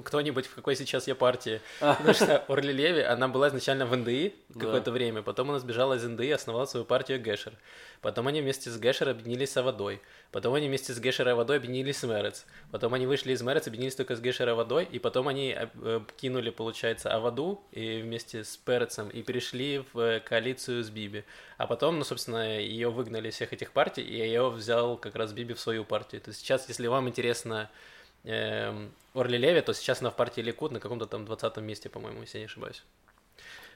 [0.03, 1.61] кто-нибудь, в какой сейчас я партии.
[1.79, 1.93] А.
[1.93, 6.03] Потому что Орли Леви, она была изначально в НДИ какое-то время, потом она сбежала из
[6.03, 7.53] НДИ и основала свою партию Гэшер.
[8.01, 10.01] Потом они вместе с Гэшер объединились с Аводой.
[10.31, 12.45] Потом они вместе с Гэшер и Аводой объединились с Мэрец.
[12.71, 16.01] Потом они вышли из Мэрец, объединились только с Гэшер и Аводой, и потом они э,
[16.17, 21.23] кинули, получается, Аводу и вместе с Перецем и перешли в коалицию с Биби.
[21.57, 25.33] А потом, ну, собственно, ее выгнали из всех этих партий, и ее взял как раз
[25.33, 26.21] Биби в свою партию.
[26.21, 30.71] То есть сейчас, если вам интересно э, Орли Леви, то сейчас она в партии Ликуд
[30.71, 32.83] на каком-то там 20 месте, по-моему, если я не ошибаюсь.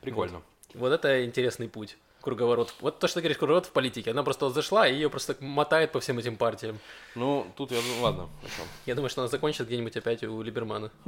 [0.02, 0.42] Прикольно.
[0.74, 0.82] Вот.
[0.82, 2.74] вот это интересный путь круговорот.
[2.80, 4.12] Вот то, что ты говоришь, круговорот в политике.
[4.12, 6.80] Она просто вот зашла и ее просто мотает по всем этим партиям.
[7.16, 8.30] Ну, тут я думаю, ладно.
[8.86, 10.92] Я думаю, что она закончит где-нибудь опять у Либермана.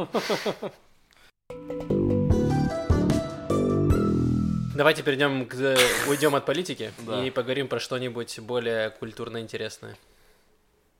[4.75, 5.77] Давайте перейдем к...
[6.07, 6.91] уйдем от политики
[7.23, 9.95] и поговорим про что-нибудь более культурно интересное.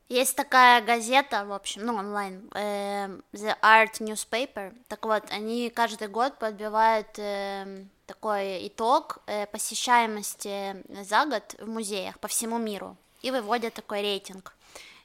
[0.08, 4.74] Есть такая газета, в общем, ну, онлайн, э, The Art Newspaper.
[4.88, 12.18] Так вот, они каждый год подбивают э, такой итог э, посещаемости за год в музеях
[12.20, 14.54] по всему миру и выводят такой рейтинг.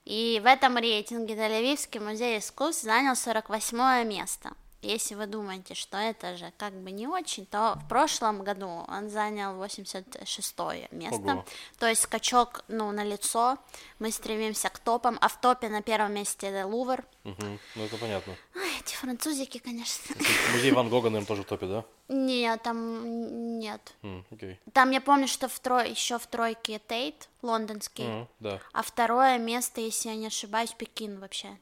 [0.04, 4.52] И в этом рейтинге Тель-Авивский музей искусств занял 48 место.
[4.82, 9.10] Если вы думаете, что это же как бы не очень, то в прошлом году он
[9.10, 10.60] занял 86
[10.92, 11.18] место.
[11.18, 11.46] Ого.
[11.80, 13.58] То есть скачок, ну, на лицо.
[14.00, 17.04] Мы стремимся к топам, а в топе на первом месте это Лувр.
[17.26, 17.60] Угу.
[17.76, 18.36] Ну, это понятно.
[18.56, 20.16] Ой, эти французики, конечно.
[20.54, 21.86] Музей Ван Гога, наверное, тоже в топе, да?
[22.08, 23.94] Нет, там нет.
[24.02, 24.58] Mm, okay.
[24.74, 25.90] Там я помню, что в трой...
[25.92, 28.06] еще в тройке Тейт, лондонский.
[28.06, 28.62] Mm, да.
[28.72, 31.58] А второе место, если я не ошибаюсь, Пекин вообще.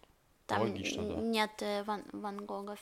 [0.46, 1.16] Там Логично, да.
[1.16, 2.78] нет э, Ван, Ван Гога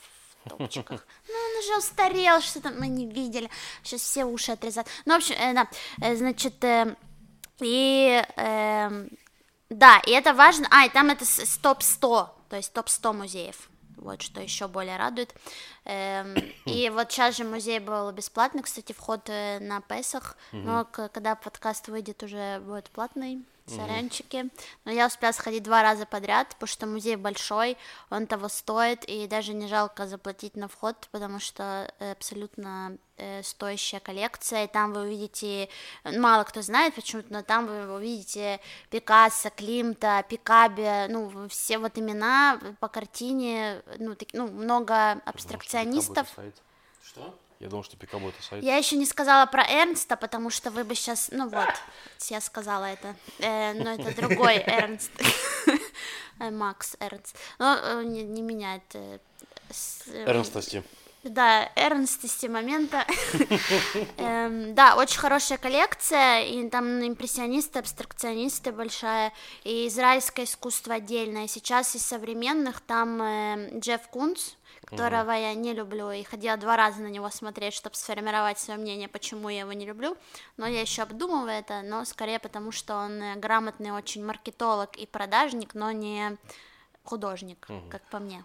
[0.49, 1.05] топчиках.
[1.27, 3.49] Ну, он уже устарел, что-то мы не видели.
[3.83, 4.87] Сейчас все уши отрезать.
[5.05, 5.67] Ну, в общем, э, да,
[6.01, 6.95] э, значит, э,
[7.59, 8.23] и...
[8.37, 9.07] Э,
[9.69, 10.67] да, и это важно.
[10.69, 11.25] А, и там это
[11.61, 13.69] топ-100, то есть топ-100 музеев.
[13.97, 15.33] Вот что еще более радует.
[15.85, 21.35] Эм, и вот сейчас же музей был бесплатный, кстати, вход э, на Песах, но когда
[21.35, 24.49] подкаст выйдет, уже будет платный сорянчики.
[24.85, 27.77] Но я успела сходить два раза подряд, потому что музей большой,
[28.09, 33.99] он того стоит, и даже не жалко заплатить на вход, потому что абсолютно э, стоящая
[33.99, 35.69] коллекция, и там вы увидите,
[36.03, 42.59] мало кто знает почему-то, но там вы увидите Пикассо, Климта, Пикаби, ну, все вот имена
[42.79, 46.27] по картине, ну, так, ну много абстракционистов.
[47.03, 47.33] Что?
[47.65, 48.63] Я думал, что Пикабо это сайт.
[48.63, 51.73] Я еще не сказала про Эрнста, потому что вы бы сейчас, ну вот,
[52.29, 55.09] я сказала это, э, но это другой Эрнст,
[56.39, 58.83] э, Макс Эрнст, но э, не, не меняет.
[58.93, 59.17] Э,
[60.27, 60.83] Эрнстости.
[61.23, 63.03] Да, эрнстости момента.
[64.17, 71.47] эм, да, очень хорошая коллекция, и там импрессионисты, абстракционисты большая, и израильское искусство отдельное.
[71.47, 74.51] Сейчас из современных там э, Джефф Кунц,
[74.85, 75.41] которого mm.
[75.41, 79.49] я не люблю, и ходила два раза на него смотреть, чтобы сформировать свое мнение, почему
[79.49, 80.15] я его не люблю,
[80.57, 85.05] но я еще обдумываю это, но скорее потому, что он э, грамотный очень маркетолог и
[85.05, 86.37] продажник, но не
[87.03, 87.89] художник, mm.
[87.89, 88.43] как по мне.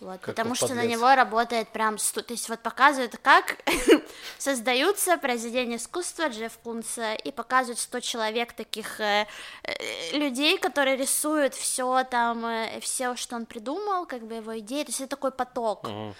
[0.00, 3.58] Вот, потому что на него работает прям, то есть вот показывают, как
[4.38, 9.26] создаются произведения искусства Джефф Кунса, и показывают 100 человек таких э,
[9.62, 14.84] э, людей, которые рисуют все там, э, все, что он придумал, как бы его идеи,
[14.84, 15.84] то есть это такой поток.
[15.84, 16.14] Uh-huh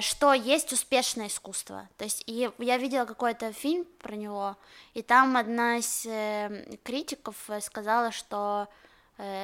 [0.00, 1.86] что есть успешное искусство.
[1.98, 4.56] То есть и я видела какой-то фильм про него,
[4.94, 8.89] и там одна из э, критиков сказала, что э,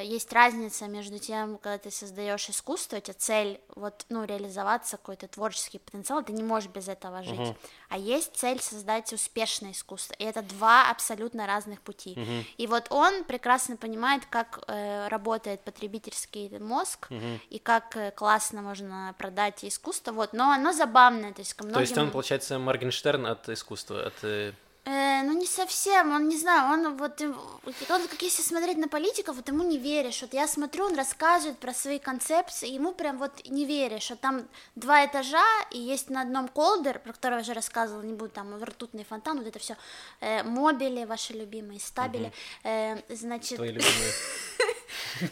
[0.03, 5.29] есть разница между тем, когда ты создаешь искусство, у тебя цель вот, ну, реализоваться, какой-то
[5.29, 7.39] творческий потенциал, ты не можешь без этого жить.
[7.39, 7.57] Uh-huh.
[7.89, 10.15] А есть цель создать успешное искусство.
[10.15, 12.15] И это два абсолютно разных пути.
[12.15, 12.45] Uh-huh.
[12.57, 17.41] И вот он прекрасно понимает, как э, работает потребительский мозг uh-huh.
[17.51, 20.13] и как э, классно можно продать искусство.
[20.13, 21.33] Вот, но оно забавное.
[21.33, 21.75] То есть, ко многим...
[21.75, 24.55] то есть он, получается, Моргенштерн от искусства, от
[24.87, 28.89] э, Э, ну, не совсем, он, не знаю, он вот, он, как если смотреть на
[28.89, 33.19] политиков, вот ему не веришь, вот я смотрю, он рассказывает про свои концепции, ему прям
[33.19, 34.47] вот не веришь, вот там
[34.77, 38.63] два этажа, и есть на одном колдер, про который я уже рассказывала, не буду, там,
[38.63, 39.77] ртутный фонтан, вот это все,
[40.21, 43.57] э, мобили ваши любимые, стабили, э, значит...
[43.57, 44.13] Твои любимые.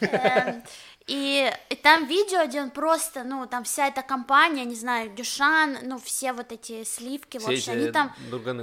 [1.06, 5.76] И, и там видео, где он просто, ну, там вся эта компания, не знаю, Дюшан,
[5.82, 8.14] ну, все вот эти сливки, все вообще, эти они там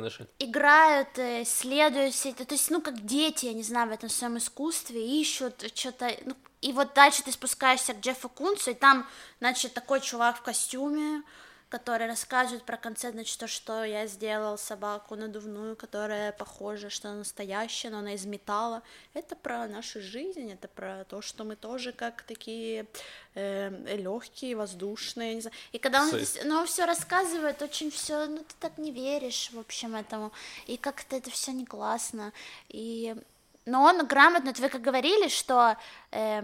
[0.01, 0.27] наши.
[0.39, 4.09] играют, э, исследуют все это, то есть, ну, как дети, я не знаю, в этом
[4.09, 9.07] своем искусстве, ищут что-то, ну, и вот дальше ты спускаешься к Джеффу Кунцу, и там,
[9.39, 11.21] значит, такой чувак в костюме,
[11.71, 17.19] который рассказывает про концерт, значит, то, что я сделал собаку надувную, которая похожа, что она
[17.19, 18.83] настоящая, но она из металла.
[19.13, 22.87] Это про нашу жизнь, это про то, что мы тоже как такие
[23.35, 25.55] э, легкие, воздушные, не знаю.
[25.71, 29.59] И когда он, здесь, ну, все рассказывает, очень все, ну, ты так не веришь, в
[29.59, 30.33] общем, этому,
[30.67, 32.33] и как-то это все не классно,
[32.67, 33.15] и
[33.65, 35.77] но он грамотно, вы как говорили, что
[36.11, 36.41] э,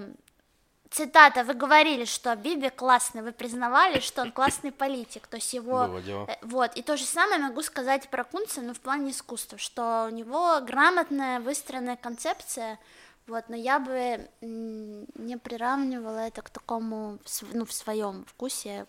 [0.92, 6.00] цитата, вы говорили, что Биби классный, вы признавали, что он классный политик, то есть его...
[6.06, 10.08] Э, вот, и то же самое могу сказать про Кунца, но в плане искусства, что
[10.10, 12.80] у него грамотная, выстроенная концепция,
[13.28, 17.20] вот, но я бы не приравнивала это к такому,
[17.54, 18.86] ну, в своем вкусе,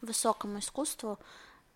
[0.00, 1.18] высокому искусству,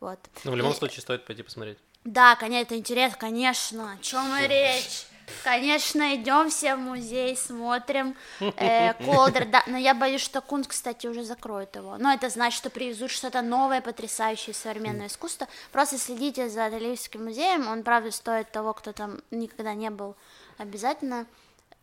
[0.00, 0.18] вот.
[0.44, 0.76] Ну, в любом и...
[0.76, 1.78] случае стоит пойти посмотреть.
[2.04, 5.06] Да, конечно, это интересно, конечно, о чем и речь.
[5.44, 11.06] Конечно, идем все в музей, смотрим э, Колдер, да, но я боюсь, что Кунт, кстати,
[11.06, 11.96] уже закроет его.
[11.98, 15.48] Но это значит, что привезут что-то новое, потрясающее современное искусство.
[15.72, 20.16] Просто следите за Тель-Авивским музеем, он, правда, стоит того, кто там никогда не был,
[20.58, 21.26] обязательно.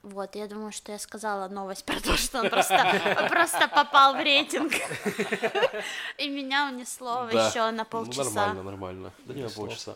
[0.03, 4.19] Вот, я думаю, что я сказала новость про то, что он просто, просто попал в
[4.19, 4.73] рейтинг.
[6.17, 8.23] И меня унесло еще на полчаса.
[8.23, 9.13] Ну, нормально, нормально.
[9.25, 9.95] Да не на полчаса.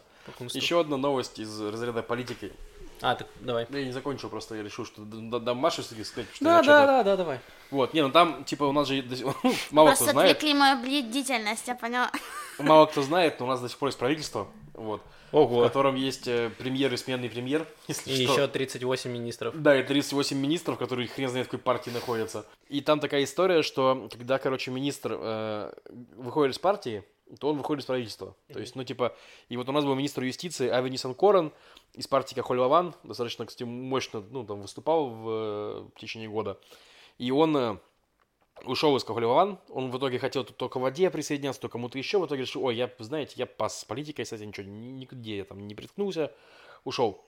[0.53, 2.53] Еще одна новость из разряда политики.
[3.01, 3.67] А, так давай.
[3.69, 7.17] Я не закончил, просто я решил, что дам Маше сказать, что да, да, да, да,
[7.17, 7.39] давай.
[7.71, 9.03] Вот, не, ну там, типа, у нас же
[9.71, 10.39] мало кто знает.
[10.39, 12.12] Просто мою бдительность, я поняла.
[12.60, 15.01] Мало кто знает, но у нас до сих пор есть правительство, вот.
[15.31, 15.60] Ого.
[15.60, 18.33] В котором есть э, премьер и сменный премьер, если и что.
[18.33, 19.62] еще 38 министров.
[19.62, 22.45] Да, и 38 министров, которые хрен знает в какой партии находятся.
[22.69, 25.73] И там такая история, что когда, короче, министр э,
[26.15, 27.03] выходит из партии,
[27.40, 28.26] то он выходит из правительства.
[28.26, 28.54] Mm-hmm.
[28.54, 29.16] То есть, ну, типа,
[29.50, 31.52] и вот у нас был министр юстиции Ави Нисанкорен
[31.94, 35.24] из партии Кахоль Лаван, достаточно, кстати, мощно, ну, там, выступал в,
[35.90, 36.60] в течение года.
[37.18, 37.78] И он э,
[38.66, 42.20] ушел из Кахоль Лаван, он в итоге хотел то к воде присоединяться, то кому-то еще,
[42.20, 45.68] в итоге решил, ой, я, знаете, я пас с политикой, кстати, ничего, нигде я там
[45.68, 46.32] не приткнулся,
[46.84, 47.26] ушел.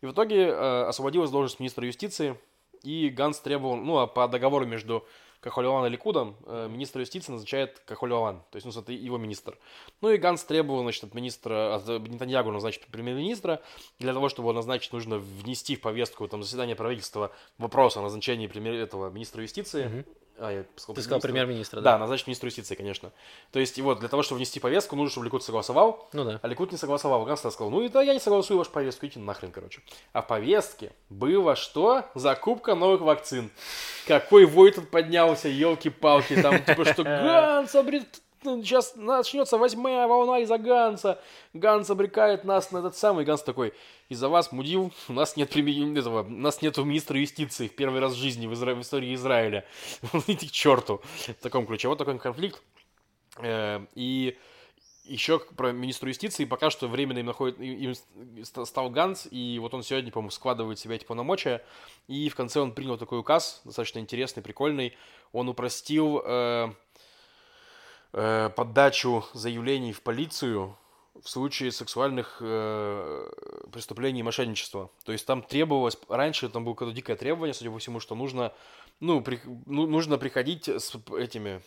[0.00, 2.38] И в итоге э, освободилась должность министра юстиции,
[2.82, 5.06] и Ганс требовал, ну, а по договору между
[5.42, 9.58] Кахолеван и Ликудом, э, министр юстиции назначает Кахолеван, то есть, ну, это его министр.
[10.00, 13.60] Ну и Ганс требовал, значит, от министра, от Нетаньягу назначить премьер-министра.
[13.98, 18.46] Для того, чтобы его назначить, нужно внести в повестку там, заседания правительства вопрос о назначении
[18.46, 19.86] премьер этого министра юстиции.
[19.86, 20.06] Mm-hmm.
[20.38, 21.92] А, я сказал, Ты сказал премьер-министра, да?
[21.92, 23.12] Да, назначить министру юстиции, конечно.
[23.50, 26.08] То есть, и вот, для того, чтобы внести повестку, нужно, чтобы Ликут согласовал.
[26.12, 26.40] Ну да.
[26.42, 27.24] А Ликут не согласовал.
[27.24, 29.82] Ганс сказал, ну это я не согласую вашу повестку, идите нахрен, короче.
[30.12, 32.04] А в повестке было что?
[32.14, 33.50] Закупка новых вакцин.
[34.06, 40.58] Какой вой тут поднялся, елки-палки, там, типа, что Ганс обрет сейчас начнется восьмая волна из-за
[40.58, 41.20] Ганса.
[41.52, 43.24] Ганс обрекает нас на этот самый.
[43.24, 43.72] Ганс такой,
[44.08, 48.00] из-за вас, мудил, у нас нет применения этого, у нас нету министра юстиции в первый
[48.00, 48.74] раз в жизни в, Изра...
[48.74, 49.64] в истории Израиля.
[50.26, 51.00] Идите к черту.
[51.26, 51.88] В таком ключе.
[51.88, 52.62] Вот такой конфликт.
[53.38, 54.36] Э, и
[55.04, 57.94] еще про министра юстиции пока что временно им, находит, им
[58.44, 61.64] стал Ганс, и вот он сегодня, по-моему, складывает в себя эти полномочия,
[62.06, 64.96] и в конце он принял такой указ, достаточно интересный, прикольный,
[65.32, 66.72] он упростил э,
[68.12, 70.76] э, подачу заявлений в полицию
[71.22, 73.30] в случае сексуальных э,
[73.72, 74.90] преступлений и мошенничества.
[75.04, 78.52] То есть там требовалось, раньше там было какое-то дикое требование, судя по всему, что нужно,
[79.00, 81.62] ну, при, ну нужно приходить с этими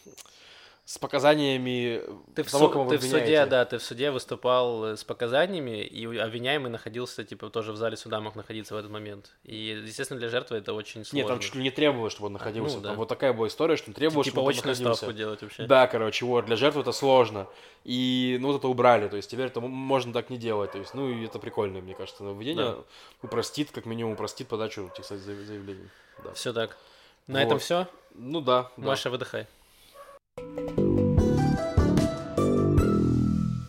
[0.86, 2.00] с показаниями
[2.36, 5.84] ты в, того, кого ты в суде, да, ты в суде выступал э, с показаниями,
[5.84, 9.32] и обвиняемый находился, типа, тоже в зале суда мог находиться в этот момент.
[9.44, 11.18] И, естественно, для жертвы это очень сложно.
[11.18, 12.76] Нет, там чуть ли не требовалось, чтобы он находился.
[12.76, 12.90] Ну, да.
[12.90, 14.96] Там вот такая была история, что требовалось, типа, чтобы он находился.
[14.96, 15.66] ставку делать вообще.
[15.66, 17.48] Да, короче, вот, для жертвы это сложно.
[17.84, 20.72] И, ну, вот это убрали, то есть теперь это можно так не делать.
[20.72, 22.78] То есть, ну, и это прикольно, мне кажется, нововведение да.
[23.24, 25.90] упростит, как минимум, упростит подачу этих заявлений.
[26.24, 26.34] Да.
[26.34, 26.78] Все так.
[27.26, 27.64] На этом Вот.
[27.64, 27.88] все.
[28.14, 28.86] Ну да, да.
[28.86, 29.48] Маша, выдыхай.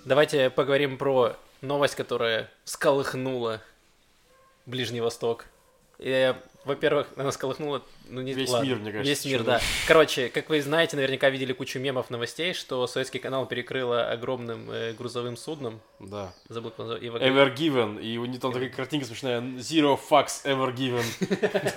[0.07, 3.61] Давайте поговорим про новость, которая всколыхнула
[4.65, 5.47] Ближний Восток.
[5.99, 7.83] И, во-первых, она всколыхнула...
[8.09, 9.61] Ну, не, Весь ладно, мир, мне кажется, Весь мир, да.
[9.87, 14.93] Короче, как вы знаете, наверняка видели кучу мемов, новостей, что советский канал перекрыло огромным э,
[14.93, 15.81] грузовым судном.
[15.99, 16.33] Да.
[16.49, 17.03] Забыл, как назвать.
[17.03, 18.01] Ever given.
[18.01, 19.41] И у них там такая картинка смешная.
[19.41, 21.05] Zero fucks ever given.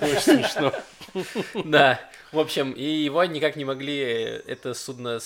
[0.02, 0.72] Очень смешно.
[1.64, 2.00] Да,
[2.32, 5.18] в общем, и его никак не могли, э, это судно,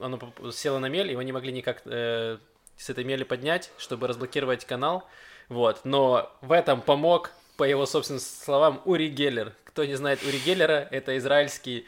[0.00, 0.18] оно
[0.52, 2.38] село на мель, его не могли никак э,
[2.76, 5.04] с этой мели поднять, чтобы разблокировать канал,
[5.48, 9.52] вот, но в этом помог, по его собственным словам, Ури Геллер.
[9.64, 11.86] Кто не знает Ури Геллера, это израильский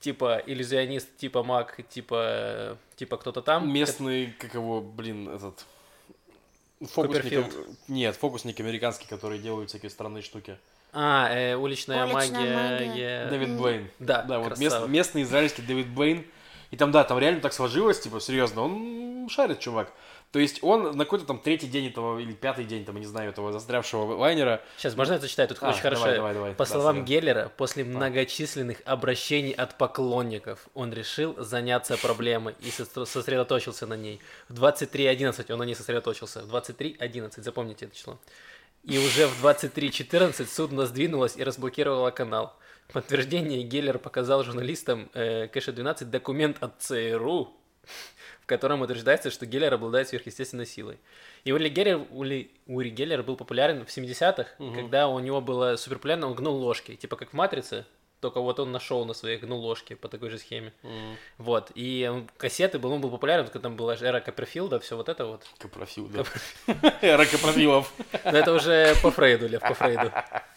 [0.00, 3.72] типа иллюзионист, типа маг, типа, типа кто-то там.
[3.72, 5.64] Местный, как его, блин, этот...
[6.80, 7.46] Фокусник...
[7.88, 10.58] Нет, фокусник американский, который делают всякие странные штуки.
[10.92, 12.86] А, э, уличная, Уличная магия.
[12.86, 13.26] магия.
[13.30, 13.56] Дэвид М.
[13.58, 13.90] Блейн.
[13.98, 16.24] Да, Да, вот мест- местный израильский Дэвид Блейн.
[16.70, 19.92] И там, да, там реально так сложилось, типа, серьезно, он шарит, чувак.
[20.34, 23.06] То есть он на какой-то там третий день этого, или пятый день, там, я не
[23.06, 24.60] знаю, этого застрявшего лайнера.
[24.76, 25.48] Сейчас, можно я зачитаю?
[25.48, 26.00] Тут А, очень хорошо.
[26.06, 26.52] давай, давай, давай.
[26.54, 27.04] По Да, словам сорян.
[27.06, 34.20] Геллера, после многочисленных обращений от поклонников, он решил заняться проблемой и сосредо- сосредоточился на ней.
[34.48, 36.42] В 23.11 он на ней сосредоточился.
[36.42, 38.18] В 23.11, запомните это число.
[38.82, 42.56] И уже в 23.14 судно сдвинулось и разблокировало канал.
[42.88, 47.54] В подтверждение Геллер показал журналистам э, Кэша-12 документ от ЦРУ,
[48.44, 50.98] в котором утверждается, что Геллер обладает сверхъестественной силой.
[51.44, 56.26] И Ури Геллер, Ули- Ури Геллер был популярен в 70-х, когда у него было суперпопулярно,
[56.26, 57.86] он гнул ложки, типа как в «Матрице»,
[58.20, 60.72] только вот он нашел на своих гнул ложки по такой же схеме.
[61.38, 65.24] Вот, и кассеты был, он был популярен, когда там была эра Копперфилда, все вот это
[65.24, 65.46] вот.
[65.58, 66.24] Копрофил, да.
[67.02, 67.92] Эра Копрофилов.
[68.24, 70.12] Но это уже по Фрейду, Лев, по Фрейду.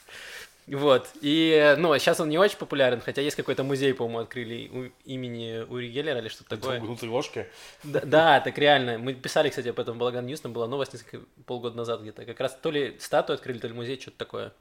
[0.68, 5.10] Вот, и, ну, сейчас он не очень популярен, хотя есть какой-то музей, по-моему, открыли у-
[5.10, 6.80] имени Ури Геллера или что-то такое.
[6.82, 7.48] Гнутые ложки.
[7.84, 8.98] Да, да, так реально.
[8.98, 12.26] Мы писали, кстати, об этом в Балаган Ньюс, там была новость несколько полгода назад где-то.
[12.26, 14.52] Как раз то ли статую открыли, то ли музей, что-то такое.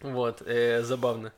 [0.00, 1.32] Вот, э, забавно.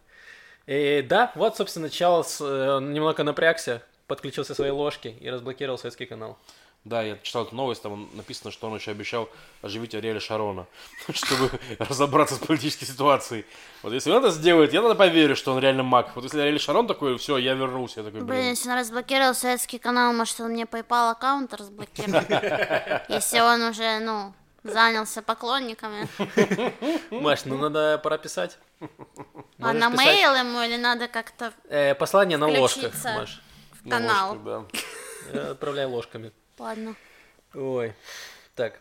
[0.66, 6.38] И да, вот, собственно, Чарльз э, немного напрягся, подключился своей ложке и разблокировал советский канал.
[6.84, 9.30] Да, я читал эту новость, там написано, что он еще обещал
[9.62, 10.66] оживить Ариэля Шарона,
[11.14, 13.46] чтобы разобраться с политической ситуацией.
[13.82, 16.10] Вот если он это сделает, я тогда поверю, что он реально маг.
[16.14, 18.00] Вот если Ариэль Шарон такой, все, я вернулся.
[18.00, 18.50] Я такой, Блин, блин.
[18.50, 22.28] если он разблокировал советский канал, может, он мне PayPal аккаунт разблокирует?
[23.08, 26.06] Если он уже, ну, занялся поклонниками.
[27.10, 28.58] Маш, ну надо пора писать.
[29.58, 32.92] А на мейл ему или надо как-то э, послание на ложках.
[33.04, 33.40] Маш.
[33.82, 34.36] в На канал?
[34.44, 34.64] да.
[35.32, 36.30] Э, Отправляй ложками.
[36.58, 36.94] Ладно.
[37.54, 37.92] Ой.
[38.54, 38.80] Так.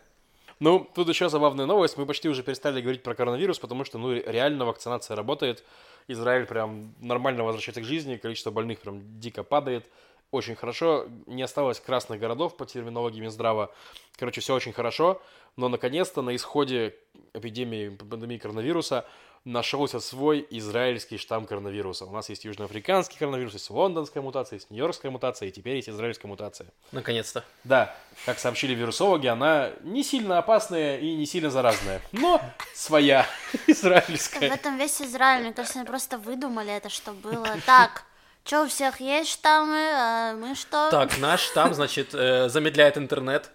[0.60, 1.96] Ну, тут еще забавная новость.
[1.96, 5.64] Мы почти уже перестали говорить про коронавирус, потому что, ну, реально вакцинация работает.
[6.06, 9.86] Израиль прям нормально возвращается к жизни, количество больных прям дико падает.
[10.34, 11.06] Очень хорошо.
[11.26, 13.72] Не осталось красных городов по терминологии Минздрава.
[14.16, 15.22] Короче, все очень хорошо.
[15.56, 16.96] Но, наконец-то, на исходе
[17.34, 19.06] эпидемии, пандемии коронавируса
[19.44, 22.06] нашелся свой израильский штамм коронавируса.
[22.06, 26.26] У нас есть южноафриканский коронавирус, есть лондонская мутация, есть нью-йоркская мутация, и теперь есть израильская
[26.26, 26.66] мутация.
[26.90, 27.44] Наконец-то.
[27.62, 27.94] Да,
[28.26, 32.40] как сообщили вирусологи, она не сильно опасная и не сильно заразная, но
[32.74, 34.48] своя, В израильская.
[34.48, 37.46] этом весь Израиль, мне кажется, они просто выдумали это, что было.
[37.66, 38.04] Так,
[38.44, 40.90] что у всех есть штаммы, а мы что?
[40.90, 43.50] Так, наш штамм, значит, э, замедляет интернет,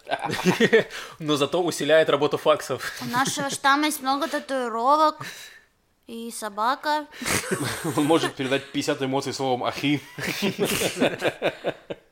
[1.20, 2.92] но зато усиляет работу факсов.
[3.02, 5.26] У нашего штамма есть много татуировок.
[6.08, 7.06] И собака.
[7.96, 10.02] Он может передать 50 эмоций словом «ахи».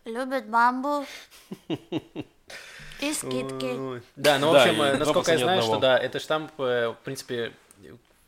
[0.06, 1.04] Любит бамбу.
[3.00, 4.04] И скидки.
[4.16, 7.54] Да, ну, в общем, э, насколько я знаю, что да, этот штамп, э, в принципе,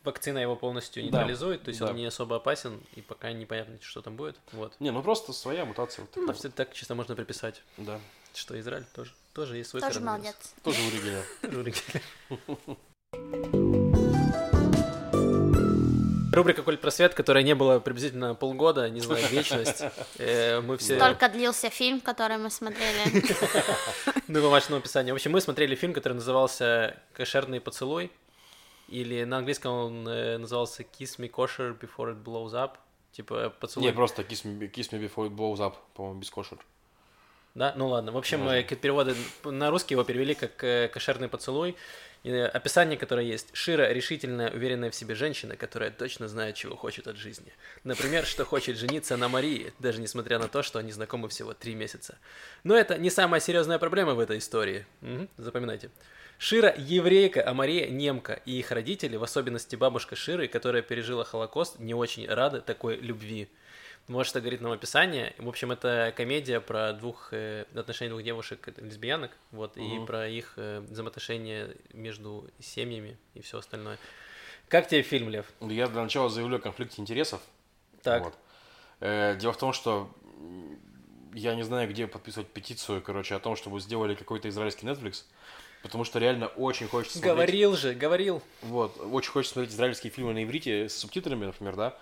[0.10, 1.88] вакцина его полностью Да, нейтрализует, то есть да.
[1.88, 4.36] он не особо опасен, и пока непонятно, что там будет.
[4.52, 4.74] Вот.
[4.80, 6.06] Не, ну просто своя мутация.
[6.06, 8.00] вот Ну, все так чисто можно приписать, Да,
[8.34, 10.36] что Израиль тоже, тоже есть свой Тоже молодец.
[10.63, 11.24] тоже урегиля.
[16.32, 19.84] Рубрика «Коль просвет», которая не была приблизительно полгода, не знаю, вечность.
[20.19, 20.98] Э, Мы все...
[21.00, 23.26] Только длился фильм, который мы смотрели.
[24.28, 25.15] Ну, по вашему описанию.
[25.15, 28.12] В общем, мы смотрели фильм, который назывался «Кошерный поцелуй»,
[28.89, 32.78] или на английском он э, назывался «Kiss me kosher before it blows up»,
[33.12, 33.88] типа поцелуй.
[33.88, 36.58] Не, просто kiss me, kiss me before it blows up, по-моему, без кошер.
[37.56, 38.12] Да, ну ладно.
[38.12, 38.56] В общем, Можно.
[38.56, 41.75] э, переводы на русский его перевели как э, «Кошерный поцелуй».
[42.23, 43.50] И, э, описание, которое есть.
[43.54, 47.52] Шира– решительная, уверенная в себе женщина, которая точно знает, чего хочет от жизни.
[47.83, 51.75] Например, что хочет жениться на Марии, даже несмотря на то, что они знакомы всего три
[51.75, 52.17] месяца.
[52.63, 54.85] Но это не самая серьезная проблема в этой истории.
[55.02, 55.90] Мгм, запоминайте.
[56.42, 61.79] Шира еврейка, а Мария немка, и их родители, в особенности бабушка Ширы, которая пережила Холокост,
[61.79, 63.50] не очень рады такой любви.
[64.08, 65.35] Вот что говорит нам описание.
[65.37, 70.06] В общем, это комедия про двух э, отношения двух девушек лесбиянок, вот, и Мгм.
[70.06, 73.98] про их э, взаимоотношения между семьями и все остальное.
[74.69, 75.46] Как тебе фильм, Лев?
[75.60, 77.42] Я для начала заявлю о конфликте интересов.
[78.02, 78.23] Так.
[78.23, 78.33] Вот.
[79.02, 80.10] Э, Дело в том, что
[81.33, 85.25] я не знаю, где подписывать петицию, короче, о том, чтобы сделали какой-то израильский Netflix,
[85.82, 87.36] потому что реально очень хочется смотреть...
[87.36, 88.42] Говорил же, говорил.
[88.62, 91.98] Вот, очень хочется смотреть израильские фильмы на иврите с субтитрами, например, да,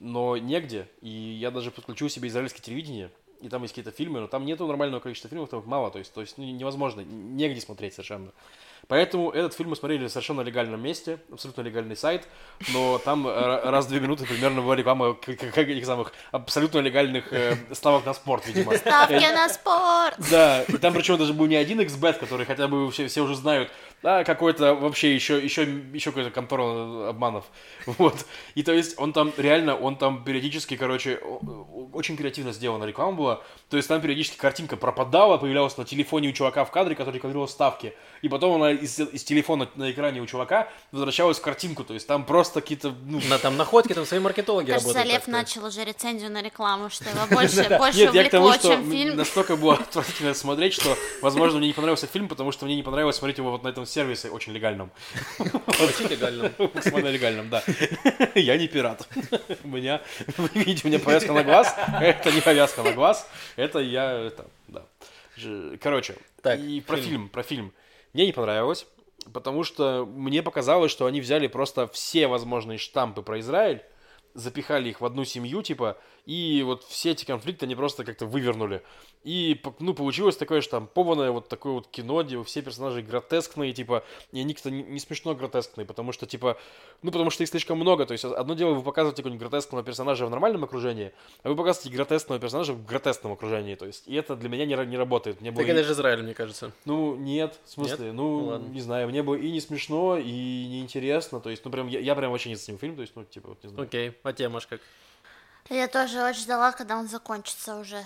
[0.00, 3.10] но негде, и я даже подключил себе израильское телевидение,
[3.44, 5.98] и там есть какие-то фильмы, но там нету нормального количества фильмов, там их мало, то
[5.98, 8.30] есть, то есть ну, невозможно, негде смотреть совершенно.
[8.86, 12.28] Поэтому этот фильм мы смотрели в совершенно легальном месте, абсолютно легальный сайт,
[12.72, 16.12] но там э, раз в две минуты примерно была реклама к- к- как этих самых
[16.32, 18.76] абсолютно легальных э, ставок на спорт, видимо.
[18.76, 20.16] Ставки на спорт.
[20.30, 23.34] Да, и там причем даже был не один XBet, который хотя бы все, все уже
[23.36, 23.70] знают,
[24.06, 27.44] а какой-то вообще еще, еще, еще какой-то контора обманов.
[27.86, 28.26] Вот.
[28.54, 31.16] И то есть он там реально, он там периодически, короче,
[31.92, 33.42] очень креативно сделана реклама была.
[33.70, 37.48] То есть там периодически картинка пропадала, появлялась на телефоне у чувака в кадре, который рекламировал
[37.48, 37.94] ставки.
[38.24, 41.84] И потом она из, из телефона на экране у чувака возвращалась в картинку.
[41.84, 45.12] То есть там просто какие-то, ну, На там находки, там свои маркетологи Кажется, работают.
[45.14, 48.70] Лев начал уже рецензию на рекламу, что его больше, больше Нет, я к тому, увлекло,
[48.70, 49.16] что чем фильм.
[49.18, 53.16] настолько было отвратительно смотреть, что, возможно, мне не понравился фильм, потому что мне не понравилось
[53.16, 54.90] смотреть его вот на этом сервисе очень легальном.
[55.38, 56.50] Очень легально.
[56.56, 57.62] Максимально легальном, да.
[58.34, 59.06] Я не пират.
[59.64, 60.00] У меня,
[60.38, 61.74] вы видите, у меня повязка на глаз.
[62.00, 63.28] Это не повязка на глаз.
[63.56, 64.82] Это я, это, да.
[65.82, 67.08] Короче, Так, и про фильм.
[67.08, 67.72] фильм, про фильм.
[68.14, 68.86] Мне не понравилось,
[69.32, 73.82] потому что мне показалось, что они взяли просто все возможные штампы про Израиль,
[74.34, 78.82] запихали их в одну семью, типа, и вот все эти конфликты они просто как-то вывернули.
[79.24, 84.40] И, ну, получилось такое штампованное вот такое вот кино, где все персонажи гротескные, типа, и
[84.40, 86.58] они как-то не, смешно гротескные, потому что, типа,
[87.00, 90.26] ну, потому что их слишком много, то есть одно дело вы показываете какого-нибудь гротескного персонажа
[90.26, 91.12] в нормальном окружении,
[91.42, 94.86] а вы показываете гротескного персонажа в гротескном окружении, то есть, и это для меня не,
[94.86, 95.40] не работает.
[95.40, 96.72] Мне было Так это же Израиль, мне кажется.
[96.84, 98.14] ну, нет, в смысле, Нет?
[98.14, 98.66] ну, Ну, ладно.
[98.66, 102.14] не знаю, мне было и не смешно, и неинтересно, то есть, ну, прям, я, я
[102.14, 103.88] прям вообще не заценил фильм, то есть, ну, типа, вот не знаю.
[103.88, 104.80] Окей, а тебе, Маш, как?
[105.70, 108.04] Я тоже очень ждала, когда он закончится уже.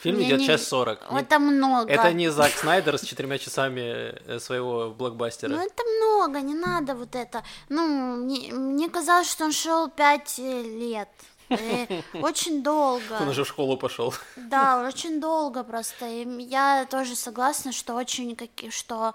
[0.00, 1.00] Фильм Мне идет не- час сорок.
[1.10, 1.90] Это много.
[1.90, 5.50] Это не Зак Снайдер с четырьмя часами э, своего блокбастера.
[5.50, 7.42] Ну это много, не надо вот это.
[7.68, 11.08] Ну, мне, мне казалось, что он шел пять э, лет.
[11.48, 13.18] Э, Очень долго.
[13.20, 14.14] Он уже в школу пошел.
[14.36, 16.06] Да, очень долго просто.
[16.06, 19.14] И я тоже согласна, что очень какие, что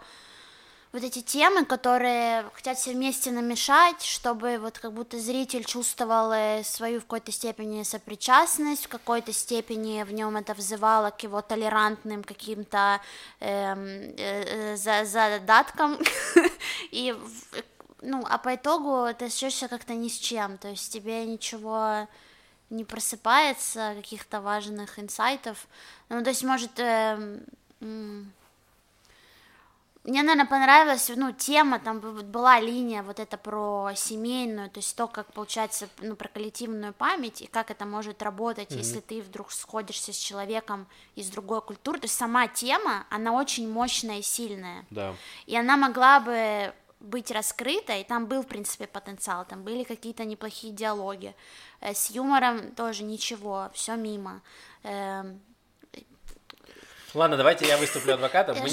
[0.94, 6.64] вот эти темы, которые хотят все вместе намешать, чтобы вот как будто зритель чувствовал э,
[6.64, 12.24] свою в какой-то степени сопричастность, в какой-то степени в нем это взывало к его толерантным
[12.24, 13.02] каким-то
[13.40, 15.98] эм, э, э, за- задаткам.
[16.92, 17.18] И
[18.04, 22.08] ну, а по итогу ты ощущаешься как-то ни с чем, то есть тебе ничего
[22.70, 25.68] не просыпается, каких-то важных инсайтов.
[26.10, 27.44] Ну, то есть, может, эм,
[30.04, 35.08] мне, наверное, понравилась, ну, тема, там была линия вот это про семейную, то есть то,
[35.08, 40.12] как получается, ну, про коллективную память, и как это может работать, если ты вдруг сходишься
[40.12, 45.16] с человеком из другой культуры, то есть сама тема, она очень мощная и сильная, Да.
[45.46, 50.24] и она могла бы быть раскрыта, и там был, в принципе, потенциал, там были какие-то
[50.26, 51.36] неплохие диалоги,
[51.84, 54.42] Э, с юмором тоже ничего, все мимо.
[57.14, 58.58] Ладно, давайте я выступлю адвокатом.
[58.58, 58.70] Мне-.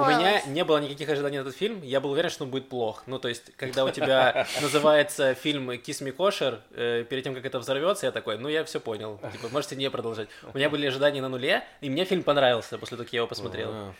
[0.00, 1.82] У меня не было никаких ожиданий на этот фильм.
[1.82, 3.02] Я был уверен, что он будет плох.
[3.06, 7.44] Ну, то есть, когда у тебя называется фильм «Kiss me kosher», э, перед тем, как
[7.44, 9.20] это взорвется, я такой, ну, я все понял.
[9.32, 10.28] Типа, можете не продолжать.
[10.52, 13.26] У меня были ожидания на нуле, и мне фильм понравился после того, как я его
[13.26, 13.92] посмотрел.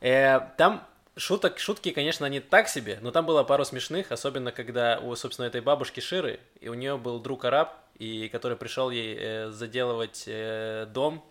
[0.00, 0.84] Э, Там
[1.16, 5.46] шуток, шутки, конечно, они так себе, но там было пару смешных, особенно когда у, собственно,
[5.46, 10.24] этой бабушки Ширы, и у нее был друг араб, и который пришел ей э, заделывать
[10.26, 11.24] э, дом,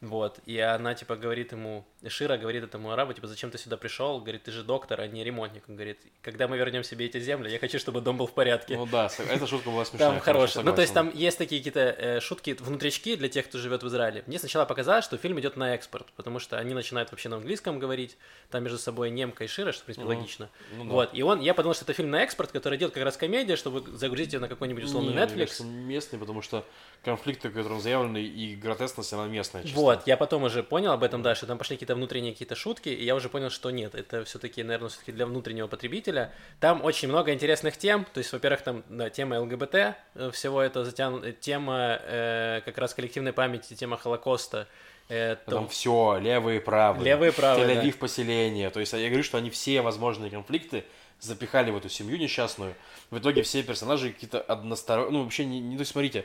[0.00, 4.20] вот, и она, типа, говорит ему, Шира говорит этому арабу, типа, зачем ты сюда пришел?
[4.20, 5.64] Говорит, ты же доктор, а не ремонтник.
[5.68, 8.76] Он говорит, когда мы вернем себе эти земли, я хочу, чтобы дом был в порядке.
[8.76, 10.10] Ну да, эта шутка была смешная.
[10.10, 10.64] Там хорошая.
[10.64, 13.88] Ну, то есть там есть такие какие-то э, шутки внутрички для тех, кто живет в
[13.88, 14.22] Израиле.
[14.26, 17.78] Мне сначала показалось, что фильм идет на экспорт, потому что они начинают вообще на английском
[17.78, 18.16] говорить,
[18.50, 20.16] там между собой немка и шира, что, в принципе, Мгм.
[20.16, 20.48] логично.
[20.76, 20.90] Ну да.
[20.90, 23.56] Вот, и он, я подумал, что это фильм на экспорт, который делает как раз комедия,
[23.56, 25.38] чтобы загрузить ее на какой-нибудь условный Не, мне Netflix.
[25.38, 26.64] кажется, местный, потому что
[27.04, 29.62] конфликты, которые заявлены, и гротескность, она местная.
[29.62, 29.76] чисто.
[29.78, 33.04] Вот, я потом уже понял об этом дальше, там пошли какие-то внутренние какие-то шутки, и
[33.04, 36.32] я уже понял, что нет, это все-таки, наверное, все-таки для внутреннего потребителя.
[36.60, 40.84] Там очень много интересных тем, то есть, во-первых, там да, тема ЛГБТ, э, всего это
[40.84, 44.68] затянуто, тема э, как раз коллективной памяти, тема Холокоста,
[45.08, 45.50] это...
[45.50, 47.04] Там все, левые и правые.
[47.04, 47.98] Левые и правые, Тель-Авив да.
[47.98, 48.70] поселение.
[48.70, 50.84] То есть я говорю, что они все возможные конфликты
[51.20, 52.74] запихали в эту семью несчастную.
[53.10, 55.12] В итоге все персонажи какие-то односторонние.
[55.12, 56.24] Ну, вообще, не, не то есть, смотрите,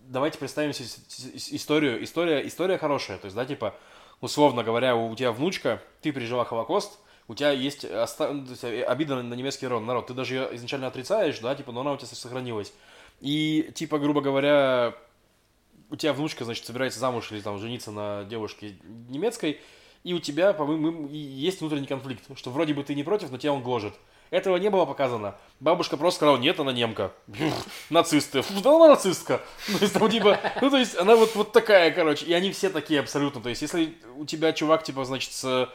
[0.00, 0.88] давайте представим себе
[1.34, 2.02] историю.
[2.02, 3.18] История, история хорошая.
[3.18, 3.74] То есть, да, типа,
[4.20, 6.98] условно говоря, у тебя внучка, ты пережила Холокост,
[7.28, 8.28] у тебя есть оста...
[8.86, 10.06] обида на немецкий народ.
[10.06, 12.72] Ты даже ее изначально отрицаешь, да, типа, но она у тебя сохранилась.
[13.20, 14.94] И, типа, грубо говоря,
[15.90, 18.76] у тебя внучка, значит, собирается замуж или там жениться на девушке
[19.08, 19.60] немецкой,
[20.04, 23.52] и у тебя, по-моему, есть внутренний конфликт, что вроде бы ты не против, но тебя
[23.52, 23.94] он гложет.
[24.30, 25.34] Этого не было показано.
[25.60, 27.12] Бабушка просто сказала, нет, она немка.
[27.90, 28.42] Нацисты.
[28.62, 29.40] Да она нацистка.
[29.68, 32.26] Ну, то есть, там, типа, ну, то есть, она вот, вот такая, короче.
[32.26, 33.40] И они все такие абсолютно.
[33.40, 35.68] То есть, если у тебя чувак, типа, значит, с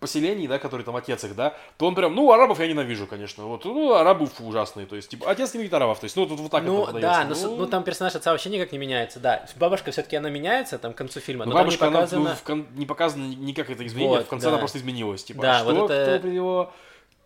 [0.00, 3.44] поселений, да, который там отец их, да, то он прям, ну, арабов я ненавижу, конечно,
[3.44, 6.26] вот, ну, арабы фу, ужасные, то есть, типа, отец не видит арабов, то есть, ну,
[6.26, 9.18] тут вот так ну, это да, ну, ну, там персонаж отца вообще никак не меняется,
[9.18, 12.20] да, бабушка все-таки она меняется, там, к концу фильма, но, но бабушка, там не показано...
[12.20, 12.66] Она, ну, в кон...
[12.76, 14.50] не показано никак это изменение, вот, в конце да.
[14.50, 16.18] она просто изменилась, типа, да, а что, вот это...
[16.18, 16.72] кто привело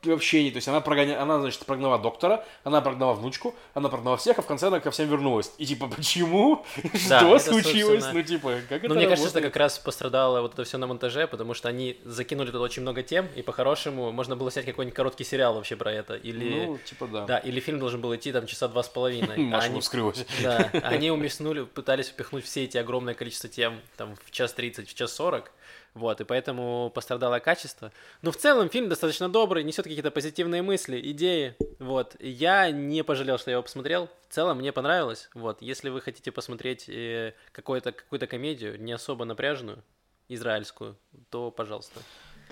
[0.04, 1.20] вообще не, то есть она, прогоня...
[1.20, 4.90] она, значит, прогнала доктора, она прогнала внучку, она прогнала всех, а в конце она ко
[4.90, 5.52] всем вернулась.
[5.58, 6.64] И типа, почему?
[7.08, 8.04] Да, что случилось?
[8.12, 10.86] Ну, типа, как ну, это мне кажется, что как раз пострадало вот это все на
[10.86, 14.96] монтаже, потому что они закинули туда очень много тем, и по-хорошему можно было снять какой-нибудь
[14.96, 16.14] короткий сериал вообще про это.
[16.14, 16.66] Или...
[16.66, 17.24] Ну, типа, да.
[17.26, 19.36] Да, или фильм должен был идти там часа два с половиной.
[19.36, 19.80] Маша они...
[19.80, 20.24] вскрылась.
[20.42, 24.94] Да, они уместнули, пытались упихнуть все эти огромное количество тем там в час тридцать, в
[24.94, 25.52] час сорок,
[25.94, 27.92] вот, и поэтому пострадало качество.
[28.22, 32.16] Но в целом фильм достаточно добрый, несет какие-то позитивные мысли, идеи, вот.
[32.20, 34.08] Я не пожалел, что я его посмотрел.
[34.28, 35.60] В целом мне понравилось, вот.
[35.60, 39.82] Если вы хотите посмотреть э, какую-то какую-то комедию, не особо напряженную,
[40.28, 40.96] израильскую,
[41.30, 42.00] то пожалуйста.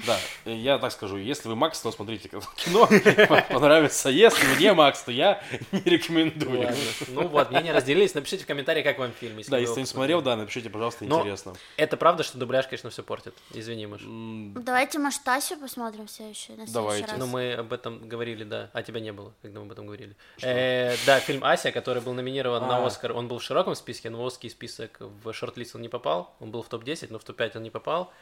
[0.07, 2.89] Да, я так скажу, если вы Макс, то смотрите кино,
[3.51, 4.09] понравится.
[4.09, 6.61] Если мне Макс, то я не рекомендую.
[6.61, 6.77] Ладно.
[7.09, 8.15] Ну вот, мнения разделились.
[8.15, 9.39] Напишите в комментариях, как вам фильм.
[9.39, 11.55] Если да, если не смотрел, да, напишите, пожалуйста, Но интересно.
[11.77, 13.35] Это правда, что дубляж, конечно, все портит.
[13.53, 14.03] Извини, Маш.
[14.05, 16.53] Давайте, может, Тасю посмотрим все еще.
[16.69, 17.07] Давайте.
[17.07, 17.19] Раз.
[17.19, 18.71] Ну, мы об этом говорили, да.
[18.73, 20.17] А тебя не было, когда мы об этом говорили.
[20.43, 22.87] Э, да, фильм Ася, который был номинирован на а.
[22.87, 26.35] Оскар, он был в широком списке, но в узкий список в шорт-лист он не попал.
[26.41, 28.13] Он был в топ-10, но в топ-5 он не попал.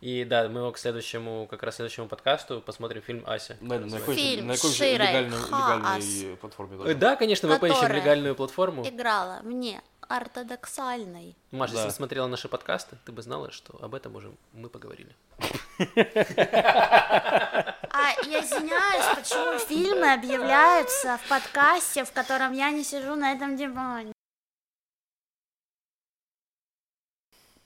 [0.00, 3.56] И да, мы его к следующему, как раз следующему подкасту посмотрим фильм Ася.
[3.60, 6.76] На, на какой, фильм на какой же легальной, легальной платформе?
[6.76, 6.94] Даже?
[6.94, 8.86] Да, конечно, мы поищем легальную платформу.
[8.86, 11.36] Играла мне ортодоксальной.
[11.50, 11.78] Маша, да.
[11.80, 15.14] если ты смотрела наши подкасты, ты бы знала, что об этом уже мы поговорили.
[17.96, 23.56] А я извиняюсь, почему фильмы объявляются в подкасте, в котором я не сижу на этом
[23.56, 24.12] диване?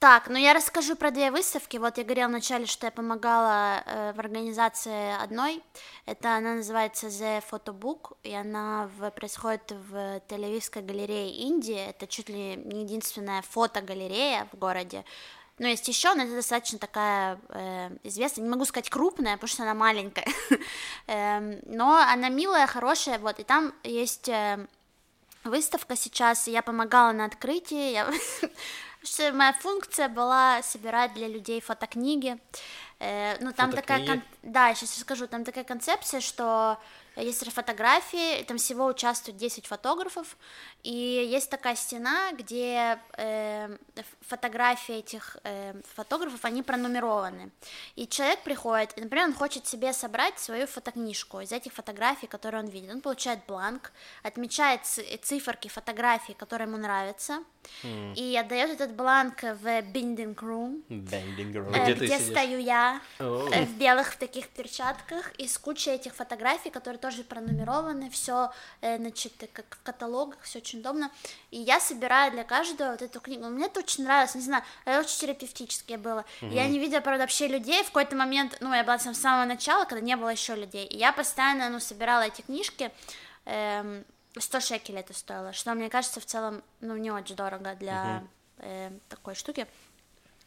[0.00, 1.76] Так, ну я расскажу про две выставки.
[1.76, 5.60] Вот я говорила вначале, что я помогала э, в организации одной.
[6.06, 11.88] Это она называется The Photo Book, и она в, происходит в Тель-Авивской галерее Индии.
[11.88, 15.04] Это чуть ли не единственная фотогалерея в городе.
[15.58, 19.64] Но есть еще, но это достаточно такая э, известная, не могу сказать крупная, потому что
[19.64, 20.28] она маленькая,
[21.08, 24.64] эм, но она милая, хорошая, вот, и там есть э,
[25.42, 28.08] выставка сейчас, я помогала на открытии, я
[29.02, 32.38] что моя функция была собирать для людей фотокниги.
[32.98, 34.06] Э, ну, там фотокниги.
[34.06, 34.06] такая...
[34.06, 34.22] Кон...
[34.42, 35.26] Да, сейчас расскажу.
[35.26, 36.78] Там такая концепция, что
[37.16, 40.36] есть фотографии, там всего участвуют 10 фотографов,
[40.88, 43.76] и есть такая стена, где э,
[44.22, 47.50] фотографии этих э, фотографов, они пронумерованы.
[47.94, 52.62] И человек приходит, и, например, он хочет себе собрать свою фотокнижку из этих фотографий, которые
[52.62, 52.90] он видит.
[52.90, 57.44] Он получает бланк, отмечает циферки фотографий, которые ему нравятся,
[57.82, 58.14] mm.
[58.14, 61.74] и отдает этот бланк в binding room, binding room.
[61.74, 63.52] Э, где, где стою я, oh.
[63.52, 68.96] э, в белых таких перчатках, и с кучей этих фотографий, которые тоже пронумерованы, все, э,
[68.96, 71.10] значит, как в каталогах, все очень удобно.
[71.50, 73.46] И я собираю для каждого вот эту книгу.
[73.46, 76.24] Мне это очень нравилось, не знаю, это очень терапевтическое было.
[76.42, 76.50] Угу.
[76.50, 77.82] Я не видела, правда, вообще людей.
[77.82, 80.86] В какой-то момент, ну, я была там с самого начала, когда не было еще людей.
[80.86, 82.90] И я постоянно, ну, собирала эти книжки.
[83.44, 84.04] Эм,
[84.36, 88.28] 100 шекелей это стоило, что, мне кажется, в целом, ну, не очень дорого для угу.
[88.58, 89.66] э, такой штуки.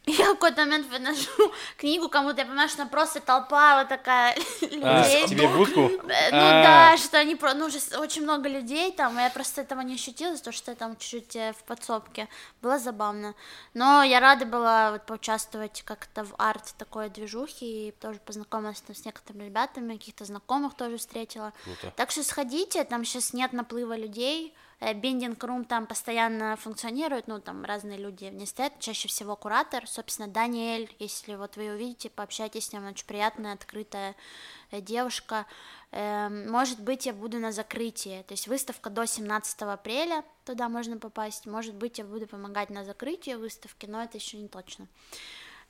[0.04, 1.30] Я в какой-то момент выношу
[1.76, 4.34] книгу кому-то, я понимаю, что там просто толпа вот такая
[4.82, 5.28] а, людей.
[5.28, 5.80] тебе будку?
[5.80, 6.62] Э, ну а.
[6.62, 10.50] да, что они, ну уже очень много людей там, я просто этого не ощутила, то
[10.50, 12.28] что я там чуть-чуть э, в подсобке,
[12.60, 13.34] было забавно.
[13.74, 18.96] Но я рада была вот поучаствовать как-то в арт такой движухи, и тоже познакомилась там
[18.96, 21.52] с некоторыми ребятами, каких-то знакомых тоже встретила.
[21.94, 24.52] Так что сходите, там сейчас нет наплыва людей,
[24.94, 30.26] Бендинг-рум там постоянно функционирует, ну, там разные люди в ней стоят, чаще всего куратор, собственно,
[30.26, 34.16] Даниэль, если вот вы увидите, пообщайтесь с ним, очень приятная, открытая
[34.72, 35.46] э, девушка.
[35.92, 40.98] Эм, может быть, я буду на закрытии, то есть выставка до 17 апреля, туда можно
[40.98, 44.88] попасть, может быть, я буду помогать на закрытии выставки, но это еще не точно.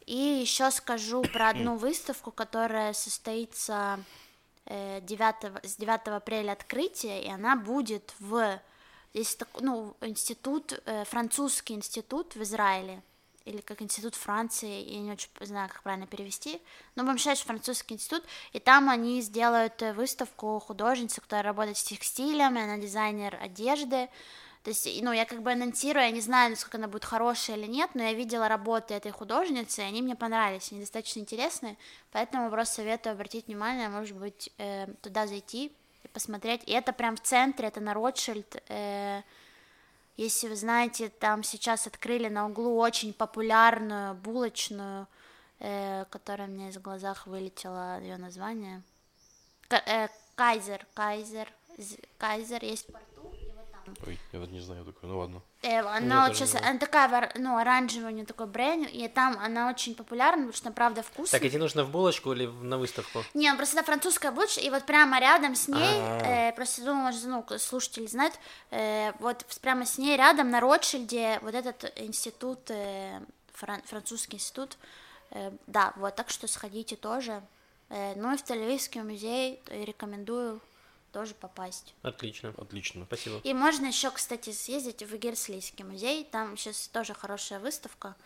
[0.07, 4.01] И еще скажу про одну выставку, которая состоится
[4.65, 8.59] 9, э, с 9 апреля открытие, и она будет в
[9.15, 13.03] Здесь ну, институт, э, французский институт в Израиле,
[13.45, 16.61] или как институт Франции, я не очень знаю, как правильно перевести,
[16.95, 21.83] но будем считать, французский институт, и там они сделают э, выставку художницы, которая работает с
[21.83, 24.09] текстилем, и она дизайнер одежды,
[24.63, 27.67] то есть, ну, я как бы анонсирую, я не знаю, насколько она будет хорошая или
[27.67, 31.77] нет, но я видела работы этой художницы, и они мне понравились, они достаточно интересные,
[32.13, 35.73] поэтому просто советую обратить внимание, может быть, э, туда зайти,
[36.13, 36.63] посмотреть.
[36.67, 38.63] И это прям в центре, это на Ротшильд.
[38.69, 39.23] Э,
[40.17, 45.07] если вы знаете, там сейчас открыли на углу очень популярную булочную,
[45.59, 48.83] э, которая мне из глазах вылетела ее название.
[49.69, 51.49] К- э, Кайзер, Кайзер,
[52.19, 52.87] Кайзер есть.
[54.07, 55.43] Ой, я вот не знаю такое, ну ладно.
[55.63, 59.69] Э, она вот сейчас, она такая, ну, оранжевая, у нее такой бренд, и там она
[59.71, 61.41] очень популярна, потому что, правда, вкусная.
[61.41, 63.23] Так, идти нужно в булочку или на выставку?
[63.35, 67.25] Не, просто это французская булочка, и вот прямо рядом с ней, э, просто думаю, может,
[67.25, 68.35] ну, слушатели знают,
[68.71, 73.21] э, вот прямо с ней рядом на Ротшильде вот этот институт, э,
[73.55, 74.77] фран- французский институт,
[75.31, 77.43] э, да, вот, так что сходите тоже.
[77.89, 80.61] Э, ну и в Тель-Авивский музей рекомендую
[81.13, 81.95] тоже попасть.
[82.03, 82.55] Отлично.
[82.59, 83.05] Отлично.
[83.05, 83.41] Спасибо.
[83.45, 86.25] И можно еще, кстати, съездить в Герслийский музей.
[86.25, 88.17] Там сейчас тоже хорошая выставка.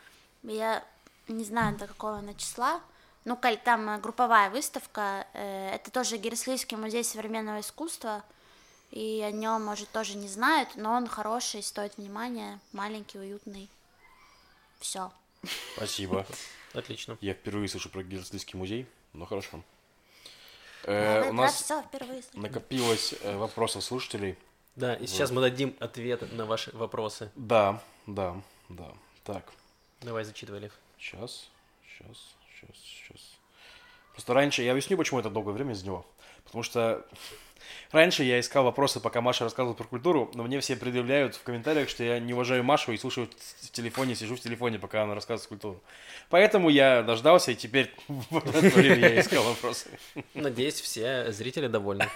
[0.43, 0.85] Я
[1.29, 2.81] не знаю, до какого она числа.
[3.25, 5.27] Ну, там э, групповая выставка.
[5.35, 8.25] Э, это тоже Герслийский музей современного искусства.
[8.93, 13.69] И о нем, может, тоже не знают, но он хороший, стоит внимания, маленький, уютный.
[14.79, 15.11] Все.
[15.75, 16.25] Спасибо.
[16.73, 17.19] Отлично.
[17.21, 19.63] Я впервые слышу про Герслийский музей, но хорошо.
[20.85, 21.73] Э, у нас
[22.35, 24.37] накопилось э, вопросов слушателей.
[24.77, 27.31] Да, и сейчас мы дадим ответ на ваши вопросы.
[27.35, 28.37] Да, да,
[28.69, 28.93] да.
[29.25, 29.53] Так.
[30.03, 30.73] Давай зачитывай, Лев.
[30.99, 31.49] Сейчас,
[31.83, 33.21] сейчас, сейчас, сейчас.
[34.13, 36.05] Просто раньше, я объясню, почему это долгое время заняло.
[36.45, 37.07] Потому что
[37.93, 41.89] Раньше я искал вопросы, пока Маша рассказывала про культуру, но мне все предъявляют в комментариях,
[41.89, 43.29] что я не уважаю Машу и слушаю
[43.63, 45.83] в телефоне, сижу в телефоне, пока она рассказывает культуру.
[46.29, 49.89] Поэтому я дождался, и теперь в это время я искал вопросы.
[50.35, 52.09] Надеюсь, все зрители довольны.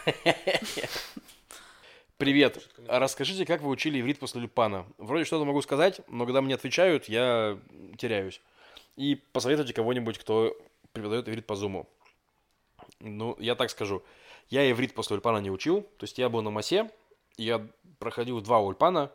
[2.21, 2.69] Привет.
[2.87, 4.85] Расскажите, как вы учили иврит после Люпана?
[4.99, 7.59] Вроде что-то могу сказать, но когда мне отвечают, я
[7.97, 8.43] теряюсь.
[8.97, 10.55] И посоветуйте кого-нибудь, кто
[10.93, 11.89] преподает иврит по зуму.
[13.01, 14.03] Ну, я так скажу.
[14.51, 16.91] Я иврит после ульпана не учил, то есть я был на массе,
[17.37, 17.67] я
[17.99, 19.13] проходил два ульпана,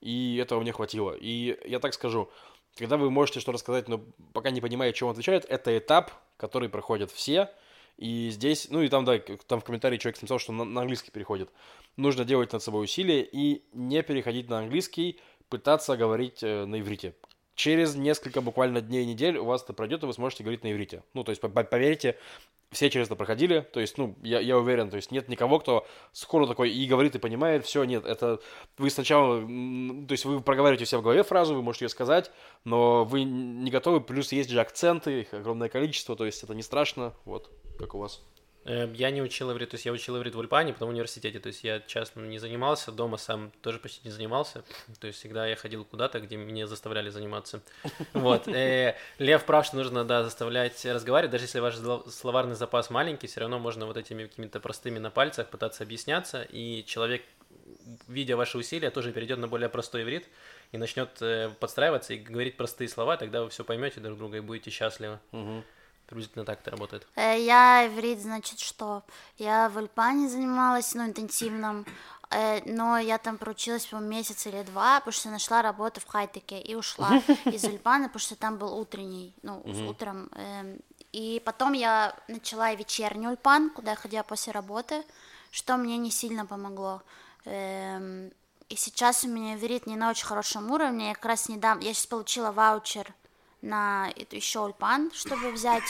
[0.00, 1.12] и этого мне хватило.
[1.12, 2.30] И я так скажу,
[2.76, 4.00] когда вы можете что рассказать, но
[4.32, 7.50] пока не понимаете, чем он отвечает, это этап, который проходят все,
[7.98, 11.10] и здесь, ну и там, да, там в комментарии человек написал, что на, на английский
[11.10, 11.50] переходит.
[11.96, 15.20] Нужно делать над собой усилия и не переходить на английский,
[15.50, 17.14] пытаться говорить э, на иврите
[17.54, 21.02] через несколько буквально дней, недель у вас это пройдет, и вы сможете говорить на иврите.
[21.14, 22.16] Ну, то есть, поверьте,
[22.70, 25.86] все через это проходили, то есть, ну, я, я уверен, то есть нет никого, кто
[26.12, 28.40] скоро такой и говорит, и понимает, все, нет, это
[28.78, 32.30] вы сначала, то есть вы проговариваете себя в голове фразу, вы можете ее сказать,
[32.64, 36.62] но вы не готовы, плюс есть же акценты, их огромное количество, то есть это не
[36.62, 38.22] страшно, вот, как у вас.
[38.64, 41.40] Эм, я не учил иврит, то есть я учил иврит в Ульпане, потом в университете,
[41.40, 44.64] то есть я частно не занимался, дома сам тоже почти не занимался,
[45.00, 47.62] то есть всегда я ходил куда-то, где меня заставляли заниматься.
[48.12, 48.48] Вот.
[48.48, 51.76] Э, Лев прав, что нужно, да, заставлять разговаривать, даже если ваш
[52.12, 56.84] словарный запас маленький, все равно можно вот этими какими-то простыми на пальцах пытаться объясняться, и
[56.86, 57.22] человек,
[58.08, 60.28] видя ваши усилия, тоже перейдет на более простой иврит
[60.72, 64.40] и начнет э, подстраиваться и говорить простые слова, тогда вы все поймете друг друга и
[64.40, 65.18] будете счастливы.
[65.32, 65.64] Угу.
[66.10, 67.06] Приблизительно так это работает.
[67.14, 69.04] Э, я иврит, значит, что?
[69.38, 71.86] Я в Ульпане занималась, ну, интенсивном,
[72.30, 76.60] э, но я там проучилась, по месяц или два, потому что нашла работу в Хайтеке
[76.60, 80.28] и ушла из Ульпана, потому что там был утренний, ну, утром.
[80.34, 80.80] Эм,
[81.12, 85.04] и потом я начала вечерний Ульпан, куда я ходила после работы,
[85.52, 87.02] что мне не сильно помогло.
[87.44, 88.32] Эм,
[88.68, 91.94] и сейчас у меня иврит не на очень хорошем уровне, я как раз недавно, я
[91.94, 93.14] сейчас получила ваучер
[93.62, 95.84] на еще ульпан, чтобы взять,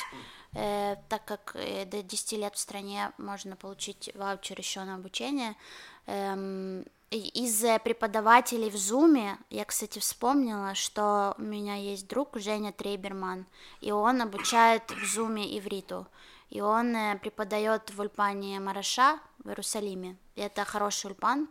[0.54, 5.56] э, так как э, до 10 лет в стране можно получить ваучер еще на обучение.
[6.06, 13.46] Эм, из преподавателей в Зуме я, кстати, вспомнила, что у меня есть друг Женя Трейберман,
[13.80, 16.06] и он обучает в Зуме ивриту.
[16.50, 20.16] И он э, преподает в Ульпане Мараша в Иерусалиме.
[20.34, 21.48] И это хороший ульпан,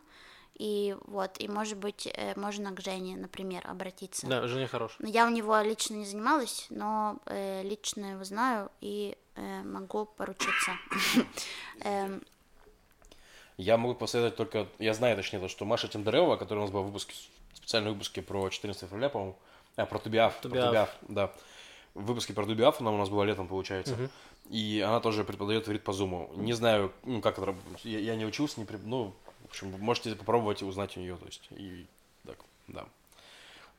[0.60, 4.28] И вот, и может быть, э, можно к Жене, например, обратиться.
[4.28, 4.96] Да, Женя хорош.
[5.00, 10.06] Но Я у него лично не занималась, но э, лично его знаю и э, могу
[10.06, 10.72] поручиться.
[11.82, 12.22] Эм,
[13.58, 16.84] Я могу посоветовать только, я знаю точнее, то, что Маша Тендерева, которая у нас была
[16.84, 17.14] в выпуске,
[17.54, 19.38] в специальном выпуске про 14 февраля, по-моему,
[19.78, 20.66] а, про Тубиаф, про Тубиаф.
[20.68, 21.32] Тубиаф, да.
[21.94, 23.96] В выпуске про Тубиаф она у нас была летом, получается.
[24.50, 26.30] И она тоже преподает иврит по зуму.
[26.36, 27.80] Не знаю, ну, как это работает.
[27.86, 29.14] Я, я не учился, не при- ну,
[29.50, 31.50] в общем, можете попробовать и узнать у нее, то есть.
[31.58, 31.88] И
[32.24, 32.38] так,
[32.68, 32.86] да.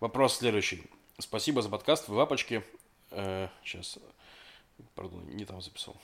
[0.00, 0.82] Вопрос следующий.
[1.18, 2.64] Спасибо за подкаст, вы лапочки.
[3.10, 3.98] сейчас,
[4.96, 5.94] пардон, не там записал.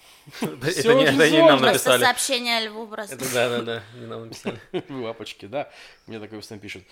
[0.40, 2.00] Это не нам написали.
[2.00, 3.16] сообщение Льву просто.
[3.16, 4.60] Это да-да-да, не нам написали.
[4.88, 5.68] Вы лапочки, да.
[6.06, 6.84] Мне такое постоянно пишут.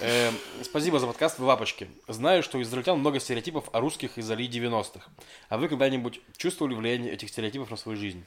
[0.00, 1.88] Эм, спасибо за подкаст, вы лапочки.
[2.08, 5.08] Знаю, что у израильтян много стереотипов о русских из Али 90-х.
[5.48, 8.22] А вы когда-нибудь чувствовали влияние этих стереотипов на свою жизнь?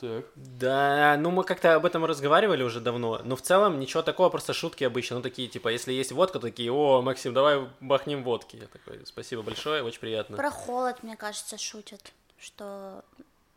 [0.00, 0.26] Так.
[0.36, 4.52] Да, ну мы как-то об этом разговаривали уже давно, но в целом ничего такого, просто
[4.52, 8.56] шутки обычно, ну такие, типа, если есть водка, такие, о, Максим, давай бахнем водки.
[8.56, 10.36] Я такой, спасибо большое, очень приятно.
[10.36, 13.02] Про холод, мне кажется, шутят, что...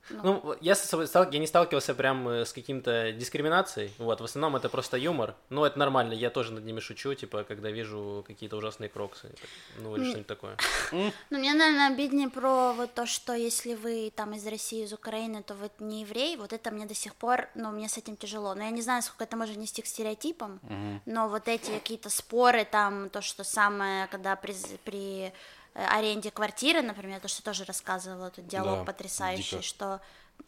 [0.10, 4.24] Ну, я, с собой стал- я не сталкивался прям э, с каким-то дискриминацией, вот, в
[4.24, 8.24] основном это просто юмор, но это нормально, я тоже над ними шучу, типа, когда вижу
[8.28, 9.32] какие-то ужасные кроксы,
[9.80, 10.58] ну, или что-нибудь такое.
[11.30, 15.44] Ну, мне, наверное, обиднее про вот то, что если вы там из России, из Украины,
[15.44, 18.54] то вы не еврей, вот это мне до сих пор, ну, мне с этим тяжело.
[18.56, 20.60] Но я не знаю, сколько это может нести к стереотипам,
[21.06, 25.34] но вот эти какие-то споры там, то, что самое, когда при, при
[25.74, 29.62] аренде квартиры, например, то, что тоже рассказывала, этот диалог Да, потрясающий, дико.
[29.62, 30.02] что,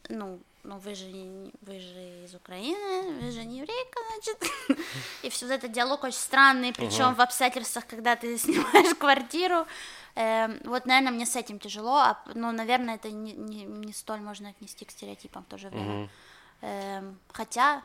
[0.08, 1.06] ну, ну вы же,
[1.62, 4.78] вы же из Украины, вы же не еврейка, значит.
[5.22, 9.66] И все этот диалог очень странный, причем в обстоятельствах, когда ты снимаешь квартиру.
[10.16, 14.20] Эм, вот, наверное, мне с этим тяжело, а, ну, наверное, это не, не, не столь
[14.20, 16.08] можно отнести к стереотипам в то же время.
[16.60, 17.82] Эм, хотя,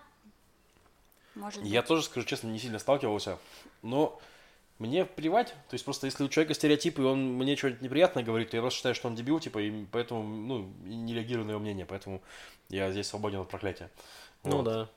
[1.36, 1.88] может Я быть.
[1.88, 3.40] тоже, скажу честно, не сильно сталкивался,
[3.82, 4.20] но
[4.80, 5.50] мне плевать.
[5.70, 8.62] То есть просто если у человека стереотипы, и он мне что-нибудь неприятное говорит, то я
[8.62, 12.22] просто считаю, что он дебил, типа, и поэтому, ну, не реагирую на его мнение, поэтому
[12.70, 13.92] я здесь свободен от проклятия.
[14.44, 14.66] Ну Вот.
[14.66, 14.90] да.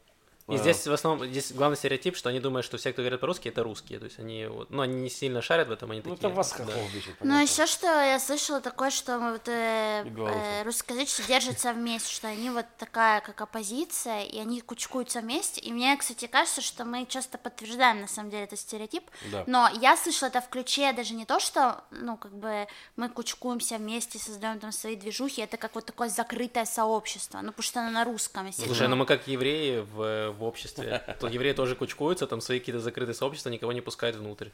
[0.49, 3.49] И здесь в основном, здесь главный стереотип, что они думают, что все, кто говорят по-русски,
[3.49, 6.14] это русские, то есть они, вот, ну, они не сильно шарят в этом, они Ну,
[6.14, 6.28] такие.
[6.28, 6.64] это вас да.
[6.93, 7.14] бесит.
[7.20, 12.28] Ну, еще что я слышала такое, что мы вот, э, э, русскоязычные держатся вместе, что
[12.28, 15.61] они вот такая, как оппозиция, и они кучкуются вместе.
[15.61, 19.05] И мне, кстати, кажется, что мы часто подтверждаем, на самом деле, этот стереотип.
[19.30, 19.45] Да.
[19.47, 22.66] Но я слышала это в ключе даже не то, что, ну, как бы
[22.97, 27.62] мы кучкуемся вместе, создаем там свои движухи, это как вот такое закрытое сообщество, ну, потому
[27.62, 28.53] что оно на русском.
[28.53, 32.80] Слушай, ну мы как евреи в, в обществе, то евреи тоже кучкуются, там свои какие-то
[32.80, 34.49] закрытые сообщества, никого не пускают внутрь.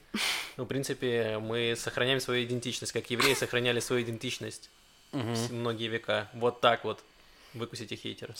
[0.57, 4.71] Ну, в принципе, мы сохраняем свою идентичность, как евреи сохраняли свою идентичность
[5.13, 6.29] вс- многие века.
[6.35, 7.03] Вот так вот.
[7.55, 8.35] Выкусите хейтера.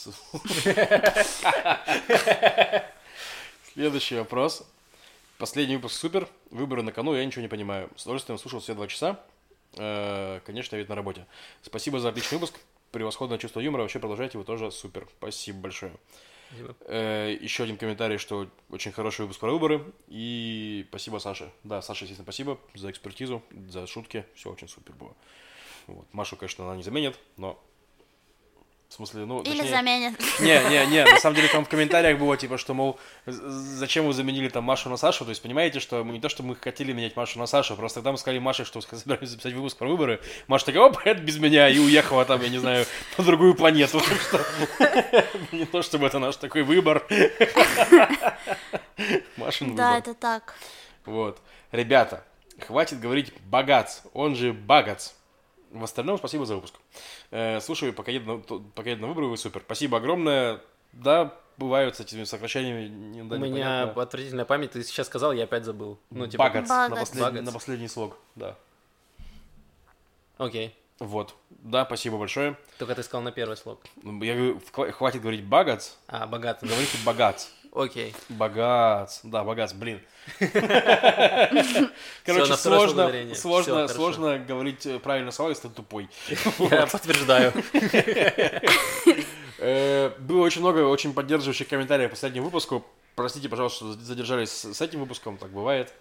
[3.73, 4.67] Следующий вопрос.
[5.37, 6.27] Последний выпуск супер.
[6.51, 7.89] Выборы на кону, я ничего не понимаю.
[7.95, 9.19] С удовольствием слушал все два часа.
[9.77, 11.25] Э, Конечно, я ведь на работе.
[11.61, 12.59] Спасибо за отличный выпуск.
[12.91, 13.83] Превосходное чувство юмора.
[13.83, 15.07] Вообще продолжайте, вы тоже супер.
[15.17, 15.93] Спасибо большое.
[16.49, 16.75] Спасибо.
[16.87, 19.83] Э, Еще один комментарий, что очень хороший выпуск про выборы.
[20.07, 21.51] И спасибо Саше.
[21.63, 24.25] Да, Саше, естественно, спасибо за экспертизу, за шутки.
[24.35, 25.15] Все очень супер было.
[25.87, 26.05] Вот.
[26.13, 27.59] Машу, конечно, она не заменит, но...
[28.89, 29.41] В смысле, ну...
[29.41, 30.13] Или точнее- заменят.
[30.39, 34.13] не, не, не, на самом деле там в комментариях было типа, что, мол, зачем вы
[34.13, 36.91] заменили там Машу на Сашу, то есть понимаете, что мы не то, что мы хотели
[36.91, 40.19] менять Машу на Сашу, просто когда мы сказали Маше, что собираемся записать выпуск про выборы,
[40.47, 42.87] Маша такая, оп, это без меня, и уехала там, я не знаю,
[43.19, 44.01] на другую планету.
[45.51, 47.05] Не то, чтобы это наш такой выбор.
[49.37, 50.55] Машин Да, это так.
[51.05, 51.39] Вот.
[51.71, 52.23] Ребята,
[52.59, 55.11] хватит говорить богац, он же багац.
[55.71, 56.75] В остальном спасибо за выпуск.
[57.31, 59.61] Э, слушаю, пока еду, на, пока еду на выборы, вы супер.
[59.65, 60.61] Спасибо огромное.
[60.93, 63.47] Да, бывают с этими сокращениями У иногда меня
[63.83, 64.01] непонятно.
[64.01, 65.99] отвратительная память, ты сейчас сказал, я опять забыл.
[66.09, 66.99] Ну, типа, Багац, на, Багац.
[67.09, 67.45] последний, Багац.
[67.45, 68.55] на последний слог, да.
[70.37, 70.75] окей.
[70.99, 71.33] Вот.
[71.49, 72.57] Да, спасибо большое.
[72.77, 73.81] Только ты сказал на первый слог.
[74.03, 74.61] Ну, Я говорю,
[74.91, 76.67] хватит говорить багац, А, богатый.
[76.67, 77.47] говорите богац.
[77.73, 78.15] Окей.
[78.29, 79.19] Богац.
[79.23, 80.01] Да, богац, блин.
[82.25, 86.09] Короче, сложно, сложно, сложно говорить э, правильно слова, если ты тупой.
[86.59, 87.53] Я подтверждаю.
[89.61, 92.85] Э, Было очень много очень поддерживающих комментариев к последнему выпуску.
[93.15, 95.93] Простите, пожалуйста, что задержались с этим выпуском, так бывает.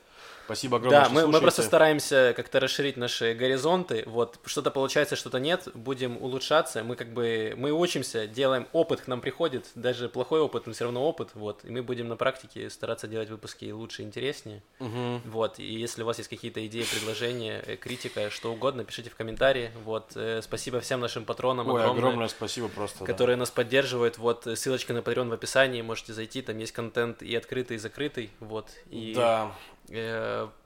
[0.49, 4.03] Спасибо огромное, Да, мы, мы просто стараемся как-то расширить наши горизонты.
[4.07, 5.69] Вот что-то получается, что-то нет.
[5.75, 6.83] Будем улучшаться.
[6.83, 9.67] Мы как бы мы учимся, делаем опыт, к нам приходит.
[9.75, 11.33] Даже плохой опыт, но все равно опыт.
[11.35, 11.67] Вот.
[11.67, 14.63] И мы будем на практике стараться делать выпуски лучше, интереснее.
[14.79, 15.21] Мгм.
[15.27, 15.59] Вот.
[15.59, 19.71] И если у вас есть какие-то идеи, предложения, э, критика, что угодно, пишите в комментарии.
[19.85, 20.13] Вот.
[20.15, 23.01] Э, Спасибо всем нашим патронам Ой, огромное, огромное спасибо просто.
[23.01, 23.05] да.
[23.05, 24.17] которые нас поддерживают.
[24.17, 25.83] Вот ссылочка на Patreon в описании.
[25.83, 26.41] Можете зайти.
[26.41, 28.31] Там есть контент и открытый, и закрытый.
[28.41, 28.67] Вот.
[28.91, 29.53] И Да,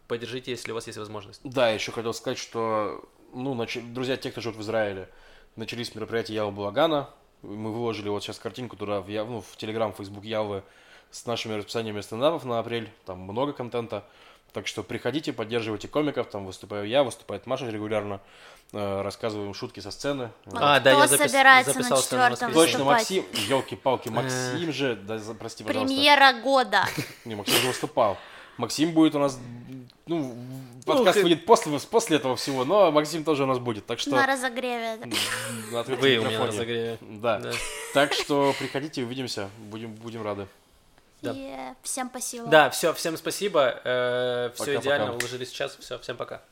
[0.09, 1.41] поддержите, если у вас есть возможность.
[1.45, 5.09] да, еще хотел сказать, что, ну, нач- друзья, те, кто живет в Израиле,
[5.57, 7.09] начались мероприятия Ялы Булагана.
[7.43, 10.63] Мы выложили вот сейчас картинку туда, в, Я- ну, в Телеграм, Фейсбук Ялвы
[11.11, 12.91] с нашими расписаниями стендапов на апрель.
[13.05, 14.05] Там много контента.
[14.53, 16.29] Так что приходите, поддерживайте комиков.
[16.29, 18.21] Там выступаю я, выступает Маша регулярно.
[18.75, 20.31] э, рассказываем шутки со сцены.
[20.53, 22.53] А, да, Кто я запис- собирается на записался на четвертом.
[22.55, 22.85] Точно?
[22.85, 25.95] Максим, елки-палки, Максим же, да, прости, пожалуйста.
[25.95, 26.87] Премьера года.
[27.27, 28.17] Не, Максим уже выступал.
[28.57, 29.39] Максим будет у нас,
[30.07, 30.37] ну,
[30.85, 34.11] подкаст ты- выйдет после, после этого всего, но Максим тоже у нас будет, так что...
[34.11, 34.97] На разогреве.
[35.71, 36.99] на Вы у меня на разогреве.
[37.01, 37.39] Да.
[37.39, 37.53] Да.
[37.95, 40.47] Так что приходите, увидимся, будем, будем рады.
[41.23, 41.33] Да.
[41.35, 42.47] И всем спасибо.
[42.49, 43.81] Да, все, всем спасибо.
[43.83, 44.81] все Пока-пока.
[44.81, 45.77] идеально, уложились в час.
[45.81, 46.43] Все, всем пока.